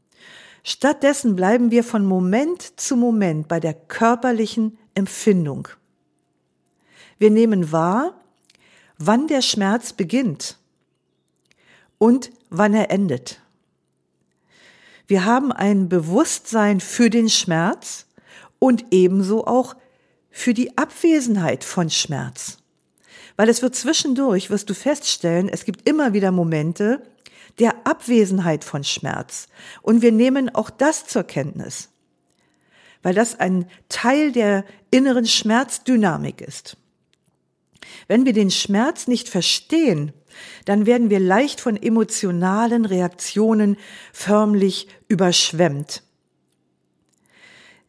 Stattdessen 0.65 1.37
bleiben 1.37 1.71
wir 1.71 1.85
von 1.85 2.05
Moment 2.05 2.81
zu 2.81 2.97
Moment 2.97 3.47
bei 3.47 3.61
der 3.61 3.75
körperlichen 3.75 4.79
Empfindung. 4.97 5.69
Wir 7.21 7.31
nehmen 7.31 7.71
wahr, 7.71 8.21
wann 8.99 9.29
der 9.29 9.43
Schmerz 9.43 9.93
beginnt 9.93 10.59
und 11.99 12.33
wann 12.51 12.75
er 12.75 12.91
endet. 12.91 13.41
Wir 15.07 15.25
haben 15.25 15.53
ein 15.53 15.89
Bewusstsein 15.89 16.81
für 16.81 17.11
den 17.11 17.29
Schmerz 17.31 18.07
und 18.59 18.87
ebenso 18.91 19.47
auch 19.47 19.75
für 20.31 20.55
die 20.55 20.77
Abwesenheit 20.77 21.65
von 21.65 21.91
Schmerz. 21.91 22.59
Weil 23.37 23.49
es 23.49 23.63
wird 23.63 23.75
zwischendurch, 23.75 24.51
wirst 24.51 24.69
du 24.69 24.75
feststellen, 24.75 25.49
es 25.49 25.65
gibt 25.65 25.89
immer 25.89 26.13
wieder 26.13 26.33
Momente, 26.33 27.03
der 27.59 27.87
Abwesenheit 27.87 28.65
von 28.65 28.85
Schmerz. 28.85 29.49
Und 29.83 30.03
wir 30.03 30.13
nehmen 30.13 30.55
auch 30.55 30.71
das 30.71 31.07
zur 31.07 31.25
Kenntnis, 31.25 31.89
weil 33.03 33.15
das 33.15 33.39
ein 33.39 33.67
Teil 33.89 34.33
der 34.33 34.65
inneren 34.91 35.27
Schmerzdynamik 35.27 36.41
ist. 36.41 36.77
Wenn 38.07 38.27
wir 38.27 38.33
den 38.33 38.51
Schmerz 38.51 39.07
nicht 39.07 39.29
verstehen, 39.29 40.13
dann 40.65 40.87
werden 40.87 41.11
wir 41.11 41.21
leicht 41.21 41.61
von 41.61 41.77
emotionalen 41.77 42.85
Reaktionen 42.85 43.77
förmlich 44.13 44.89
überschwemmt. 45.09 46.03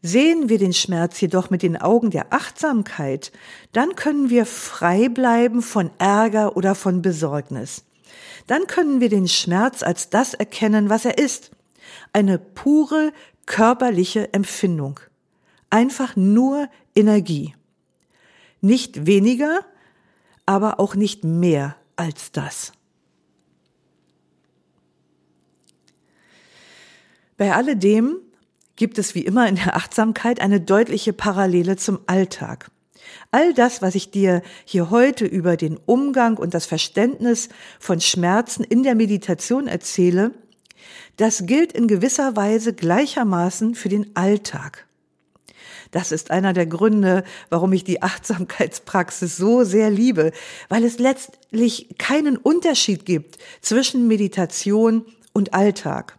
Sehen 0.02 0.48
wir 0.48 0.58
den 0.58 0.74
Schmerz 0.74 1.20
jedoch 1.20 1.50
mit 1.50 1.62
den 1.62 1.76
Augen 1.76 2.10
der 2.10 2.32
Achtsamkeit, 2.34 3.32
dann 3.74 3.96
können 3.96 4.30
wir 4.30 4.46
frei 4.46 5.10
bleiben 5.10 5.62
von 5.62 5.92
Ärger 5.98 6.56
oder 6.56 6.74
von 6.74 7.02
Besorgnis 7.02 7.84
dann 8.50 8.66
können 8.66 9.00
wir 9.00 9.10
den 9.10 9.28
Schmerz 9.28 9.84
als 9.84 10.10
das 10.10 10.34
erkennen, 10.34 10.90
was 10.90 11.06
er 11.06 11.20
ist. 11.20 11.52
Eine 12.14 12.40
pure 12.40 13.14
körperliche 13.46 14.34
Empfindung. 14.34 15.00
Einfach 15.70 16.16
nur 16.16 16.68
Energie. 16.96 17.54
Nicht 18.60 19.06
weniger, 19.06 19.60
aber 20.48 20.80
auch 20.80 20.96
nicht 20.96 21.24
mehr 21.24 21.76
als 22.00 22.32
das. 22.32 22.72
Bei 27.38 27.54
alledem 27.54 28.18
gibt 28.76 28.98
es 28.98 29.16
wie 29.16 29.26
immer 29.26 29.48
in 29.48 29.56
der 29.56 29.76
Achtsamkeit 29.76 30.42
eine 30.42 30.62
deutliche 30.62 31.14
Parallele 31.14 31.76
zum 31.76 32.00
Alltag. 32.08 32.72
All 33.32 33.54
das, 33.54 33.82
was 33.82 33.96
ich 33.96 34.12
dir 34.12 34.42
hier 34.66 34.90
heute 34.90 35.26
über 35.26 35.58
den 35.58 35.78
Umgang 35.86 36.38
und 36.38 36.54
das 36.54 36.66
Verständnis 36.66 37.50
von 37.80 38.02
Schmerzen 38.02 38.64
in 38.64 38.84
der 38.84 38.96
Meditation 38.96 39.68
erzähle, 39.68 40.32
das 41.18 41.46
gilt 41.46 41.72
in 41.74 41.88
gewisser 41.88 42.36
Weise 42.36 42.74
gleichermaßen 42.74 43.76
für 43.76 43.90
den 43.90 44.16
Alltag. 44.16 44.89
Das 45.92 46.12
ist 46.12 46.30
einer 46.30 46.54
der 46.54 46.68
Gründe, 46.68 47.24
warum 47.50 47.74
ich 47.74 47.84
die 47.84 48.02
Achtsamkeitspraxis 48.02 49.38
so 49.38 49.64
sehr 49.64 49.90
liebe, 49.90 50.32
weil 50.68 50.84
es 50.84 51.00
letztlich 51.00 51.98
keinen 51.98 52.38
Unterschied 52.38 53.06
gibt 53.06 53.40
zwischen 53.62 54.08
Meditation 54.08 55.06
und 55.34 55.54
Alltag. 55.54 56.18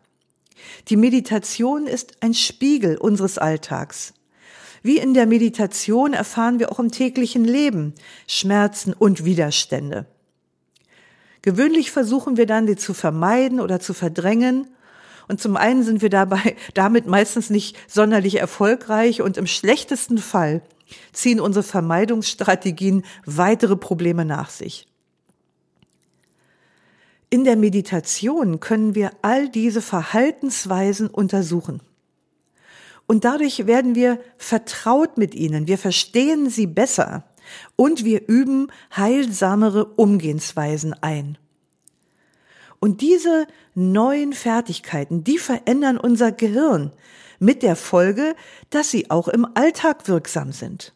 Die 0.89 0.97
Meditation 0.97 1.87
ist 1.87 2.15
ein 2.21 2.35
Spiegel 2.35 2.97
unseres 2.97 3.39
Alltags. 3.39 4.13
Wie 4.83 4.99
in 4.99 5.15
der 5.15 5.27
Meditation 5.27 6.15
erfahren 6.15 6.59
wir 6.59 6.73
auch 6.73 6.79
im 6.79 6.91
täglichen 6.91 7.45
Leben 7.45 7.95
Schmerzen 8.27 8.93
und 8.93 9.25
Widerstände. 9.25 10.07
Gewöhnlich 11.43 11.91
versuchen 11.91 12.37
wir 12.37 12.47
dann, 12.47 12.67
die 12.67 12.77
zu 12.77 12.95
vermeiden 12.95 13.61
oder 13.61 13.81
zu 13.81 13.95
verdrängen. 13.95 14.69
Und 15.31 15.41
zum 15.41 15.57
einen 15.57 15.85
sind 15.85 16.03
wir 16.03 16.11
dabei 16.11 16.57
damit 16.75 17.07
meistens 17.07 17.51
nicht 17.51 17.77
sonderlich 17.89 18.41
erfolgreich 18.41 19.23
und 19.23 19.37
im 19.37 19.47
schlechtesten 19.47 20.19
Fall 20.19 20.61
ziehen 21.13 21.39
unsere 21.39 21.63
Vermeidungsstrategien 21.63 23.05
weitere 23.27 23.77
Probleme 23.77 24.25
nach 24.25 24.51
sich. 24.51 24.89
In 27.31 27.45
der 27.45 27.55
Meditation 27.55 28.59
können 28.59 28.97
wir 28.97 29.13
all 29.23 29.49
diese 29.49 29.81
Verhaltensweisen 29.81 31.07
untersuchen. 31.07 31.81
Und 33.07 33.25
dadurch 33.25 33.69
werden 33.69 33.95
wir 33.95 34.19
vertraut 34.37 35.17
mit 35.17 35.37
ihnen, 35.37 35.69
wir 35.69 35.79
verstehen 35.79 36.51
sie 36.51 36.67
besser 36.67 37.23
und 37.77 38.05
wir 38.05 38.27
üben 38.27 38.67
heilsamere 38.97 39.85
Umgehensweisen 39.85 40.93
ein. 40.93 41.39
Und 42.81 43.03
diese 43.03 43.47
neuen 43.75 44.33
Fertigkeiten, 44.33 45.23
die 45.23 45.39
verändern 45.39 45.99
unser 45.99 46.33
Gehirn 46.33 46.93
mit 47.39 47.63
der 47.63 47.77
Folge, 47.77 48.35
dass 48.71 48.91
sie 48.91 49.11
auch 49.11 49.29
im 49.29 49.47
Alltag 49.55 50.09
wirksam 50.09 50.53
sind. 50.53 50.95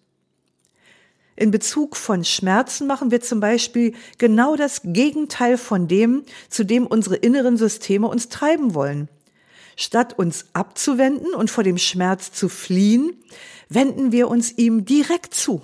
In 1.36 1.50
Bezug 1.50 1.96
von 1.96 2.24
Schmerzen 2.24 2.86
machen 2.86 3.10
wir 3.10 3.20
zum 3.20 3.40
Beispiel 3.40 3.94
genau 4.18 4.56
das 4.56 4.82
Gegenteil 4.84 5.58
von 5.58 5.88
dem, 5.88 6.22
zu 6.48 6.64
dem 6.64 6.86
unsere 6.86 7.16
inneren 7.16 7.56
Systeme 7.56 8.06
uns 8.06 8.28
treiben 8.28 8.74
wollen. 8.74 9.08
Statt 9.76 10.16
uns 10.16 10.46
abzuwenden 10.52 11.34
und 11.34 11.50
vor 11.50 11.64
dem 11.64 11.78
Schmerz 11.78 12.30
zu 12.30 12.48
fliehen, 12.48 13.16
wenden 13.68 14.12
wir 14.12 14.28
uns 14.28 14.52
ihm 14.56 14.84
direkt 14.84 15.34
zu. 15.34 15.60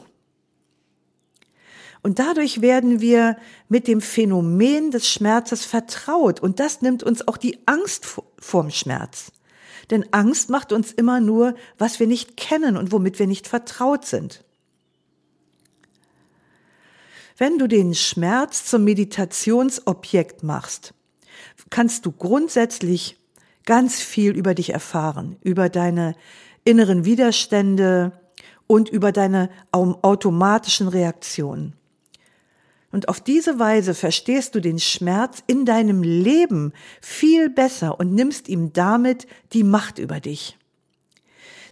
Und 2.03 2.19
dadurch 2.19 2.63
werden 2.63 3.01
wir 3.01 3.37
mit 3.69 3.87
dem 3.87 4.01
Phänomen 4.01 4.91
des 4.91 5.09
Schmerzes 5.09 5.65
vertraut 5.65 6.41
und 6.41 6.59
das 6.59 6.81
nimmt 6.81 7.03
uns 7.03 7.27
auch 7.29 7.37
die 7.37 7.59
Angst 7.67 8.07
vorm 8.39 8.71
Schmerz. 8.71 9.33
Denn 9.91 10.07
Angst 10.13 10.51
macht 10.51 10.73
uns 10.73 10.93
immer 10.93 11.21
nur, 11.21 11.55
was 11.77 12.01
wir 12.01 12.07
nicht 12.07 12.37
kennen 12.37 12.77
und 12.77 12.93
womit 12.93 13.19
wir 13.19 13.27
nicht 13.27 13.49
vertraut 13.49 14.07
sind. 14.07 14.45
Wenn 17.37 17.59
du 17.59 17.67
den 17.67 17.95
Schmerz 17.95 18.67
zum 18.67 18.85
Meditationsobjekt 18.85 20.43
machst, 20.43 20.95
kannst 21.71 22.07
du 22.07 22.13
grundsätzlich 22.13 23.17
ganz 23.67 24.01
viel 24.01 24.37
über 24.37 24.55
dich 24.55 24.71
erfahren, 24.71 25.37
über 25.43 25.69
deine 25.69 26.15
inneren 26.65 27.05
Widerstände 27.05 28.13
und 28.67 28.89
über 28.89 29.11
deine 29.11 29.51
automatischen 29.73 30.89
Reaktionen. 30.89 31.80
Und 32.93 33.09
auf 33.09 33.21
diese 33.21 33.59
Weise 33.59 33.95
verstehst 33.95 34.55
du 34.55 34.61
den 34.61 34.79
Schmerz 34.79 35.43
in 35.47 35.65
deinem 35.65 36.03
Leben 36.03 36.73
viel 37.01 37.49
besser 37.49 38.01
und 38.01 38.13
nimmst 38.15 38.49
ihm 38.49 38.73
damit 38.73 39.27
die 39.53 39.63
Macht 39.65 39.99
über 39.99 40.19
dich. 40.21 40.57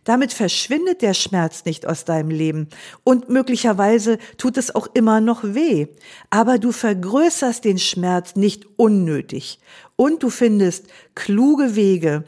Damit 0.05 0.33
verschwindet 0.33 1.03
der 1.03 1.13
Schmerz 1.13 1.65
nicht 1.65 1.85
aus 1.87 2.05
deinem 2.05 2.31
Leben 2.31 2.69
und 3.05 3.29
möglicherweise 3.29 4.19
tut 4.39 4.57
es 4.57 4.75
auch 4.75 4.89
immer 4.95 5.21
noch 5.21 5.43
weh, 5.43 5.89
aber 6.31 6.59
du 6.59 6.73
vergrößerst 6.73 7.65
den 7.65 7.79
Schmerz 7.79 8.35
nicht 8.35 8.65
unnötig 8.77 9.59
und 9.97 10.23
du 10.23 10.31
findest 10.31 10.87
kluge 11.15 11.75
Wege, 11.77 12.25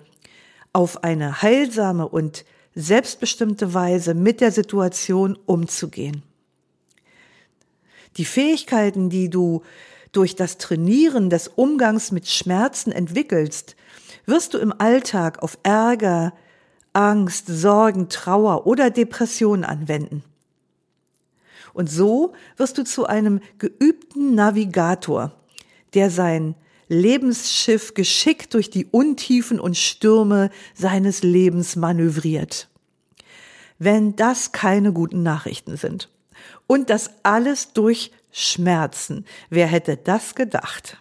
auf 0.73 1.03
eine 1.05 1.43
heilsame 1.43 2.09
und 2.09 2.45
selbstbestimmte 2.75 3.75
Weise 3.75 4.15
mit 4.15 4.41
der 4.41 4.53
Situation 4.53 5.39
umzugehen. 5.47 6.23
Die 8.17 8.25
Fähigkeiten, 8.25 9.11
die 9.11 9.31
du 9.31 9.63
durch 10.13 10.35
das 10.35 10.59
Trainieren 10.59 11.31
des 11.31 11.49
Umgangs 11.49 12.11
mit 12.11 12.29
Schmerzen 12.29 12.91
entwickelst, 12.93 13.77
wirst 14.27 14.55
du 14.55 14.59
im 14.59 14.73
Alltag 14.79 15.43
auf 15.43 15.59
Ärger, 15.63 16.33
Angst, 16.93 17.47
Sorgen, 17.47 18.09
Trauer 18.09 18.67
oder 18.67 18.91
Depression 18.91 19.65
anwenden. 19.65 20.25
Und 21.73 21.89
so 21.89 22.33
wirst 22.57 22.79
du 22.79 22.85
zu 22.85 23.07
einem 23.07 23.41
geübten 23.59 24.35
Navigator, 24.35 25.33
der 25.95 26.11
sein 26.11 26.57
Lebensschiff 26.89 27.95
geschickt 27.95 28.55
durch 28.55 28.71
die 28.71 28.87
Untiefen 28.87 29.61
und 29.61 29.77
Stürme 29.77 30.51
seines 30.75 31.23
Lebens 31.23 31.77
manövriert. 31.77 32.69
Wenn 33.79 34.17
das 34.17 34.51
keine 34.51 34.93
guten 34.93 35.23
Nachrichten 35.23 35.77
sind. 35.77 36.11
Und 36.71 36.89
das 36.89 37.11
alles 37.25 37.73
durch 37.73 38.13
Schmerzen. 38.31 39.25
Wer 39.49 39.67
hätte 39.67 39.97
das 39.97 40.37
gedacht? 40.37 40.99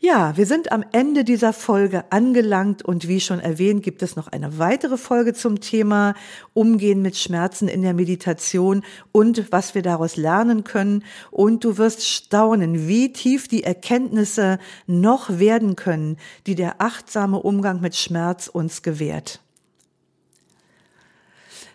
Ja, 0.00 0.36
wir 0.36 0.44
sind 0.44 0.72
am 0.72 0.84
Ende 0.90 1.22
dieser 1.22 1.52
Folge 1.52 2.10
angelangt 2.10 2.82
und 2.82 3.06
wie 3.06 3.20
schon 3.20 3.38
erwähnt, 3.38 3.84
gibt 3.84 4.02
es 4.02 4.16
noch 4.16 4.26
eine 4.26 4.58
weitere 4.58 4.96
Folge 4.96 5.34
zum 5.34 5.60
Thema 5.60 6.14
Umgehen 6.52 7.00
mit 7.00 7.16
Schmerzen 7.16 7.68
in 7.68 7.82
der 7.82 7.94
Meditation 7.94 8.82
und 9.12 9.52
was 9.52 9.76
wir 9.76 9.82
daraus 9.82 10.16
lernen 10.16 10.64
können. 10.64 11.04
Und 11.30 11.62
du 11.62 11.78
wirst 11.78 12.08
staunen, 12.08 12.88
wie 12.88 13.12
tief 13.12 13.46
die 13.46 13.62
Erkenntnisse 13.62 14.58
noch 14.88 15.38
werden 15.38 15.76
können, 15.76 16.16
die 16.48 16.56
der 16.56 16.80
achtsame 16.80 17.38
Umgang 17.38 17.80
mit 17.80 17.94
Schmerz 17.94 18.48
uns 18.48 18.82
gewährt. 18.82 19.38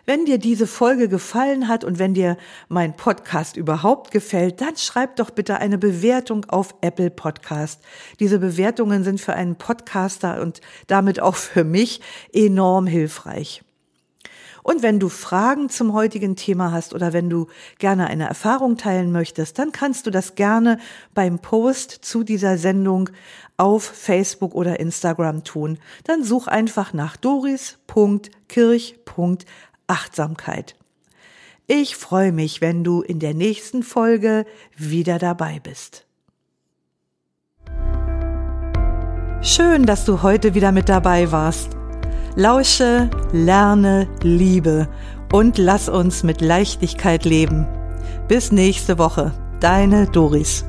Wenn 0.06 0.26
dir 0.26 0.36
diese 0.36 0.66
Folge 0.66 1.08
gefallen 1.08 1.66
hat 1.66 1.82
und 1.82 1.98
wenn 1.98 2.12
dir 2.12 2.36
mein 2.68 2.94
Podcast 2.94 3.56
überhaupt 3.56 4.10
gefällt, 4.10 4.60
dann 4.60 4.76
schreib 4.76 5.16
doch 5.16 5.30
bitte 5.30 5.58
eine 5.58 5.78
Bewertung 5.78 6.44
auf 6.44 6.74
Apple 6.82 7.10
Podcast. 7.10 7.80
Diese 8.20 8.38
Bewertungen 8.38 9.02
sind 9.02 9.18
für 9.18 9.32
einen 9.32 9.56
Podcaster 9.56 10.42
und 10.42 10.60
damit 10.88 11.20
auch 11.20 11.36
für 11.36 11.64
mich 11.64 12.02
enorm 12.34 12.86
hilfreich. 12.86 13.62
Und 14.62 14.82
wenn 14.82 14.98
du 14.98 15.08
Fragen 15.08 15.70
zum 15.70 15.94
heutigen 15.94 16.36
Thema 16.36 16.70
hast 16.70 16.94
oder 16.94 17.14
wenn 17.14 17.30
du 17.30 17.46
gerne 17.78 18.06
eine 18.06 18.28
Erfahrung 18.28 18.76
teilen 18.76 19.10
möchtest, 19.10 19.58
dann 19.58 19.72
kannst 19.72 20.06
du 20.06 20.10
das 20.10 20.34
gerne 20.34 20.78
beim 21.14 21.38
Post 21.38 21.90
zu 21.90 22.24
dieser 22.24 22.58
Sendung 22.58 23.08
auf 23.56 23.84
Facebook 23.84 24.54
oder 24.54 24.80
Instagram 24.80 25.44
tun. 25.44 25.78
Dann 26.04 26.24
such 26.24 26.46
einfach 26.46 26.92
nach 26.92 27.16
doris.kirch.de 27.16 29.46
Achtsamkeit. 29.94 30.74
Ich 31.68 31.94
freue 31.94 32.32
mich, 32.32 32.60
wenn 32.60 32.82
du 32.82 33.00
in 33.00 33.20
der 33.20 33.32
nächsten 33.32 33.84
Folge 33.84 34.44
wieder 34.76 35.20
dabei 35.20 35.60
bist. 35.60 36.04
Schön, 39.40 39.86
dass 39.86 40.04
du 40.04 40.22
heute 40.22 40.54
wieder 40.54 40.72
mit 40.72 40.88
dabei 40.88 41.30
warst. 41.30 41.76
Lausche, 42.34 43.08
lerne, 43.32 44.08
liebe 44.22 44.88
und 45.32 45.58
lass 45.58 45.88
uns 45.88 46.24
mit 46.24 46.40
Leichtigkeit 46.40 47.24
leben. 47.24 47.66
Bis 48.26 48.50
nächste 48.50 48.98
Woche, 48.98 49.32
deine 49.60 50.08
Doris. 50.08 50.64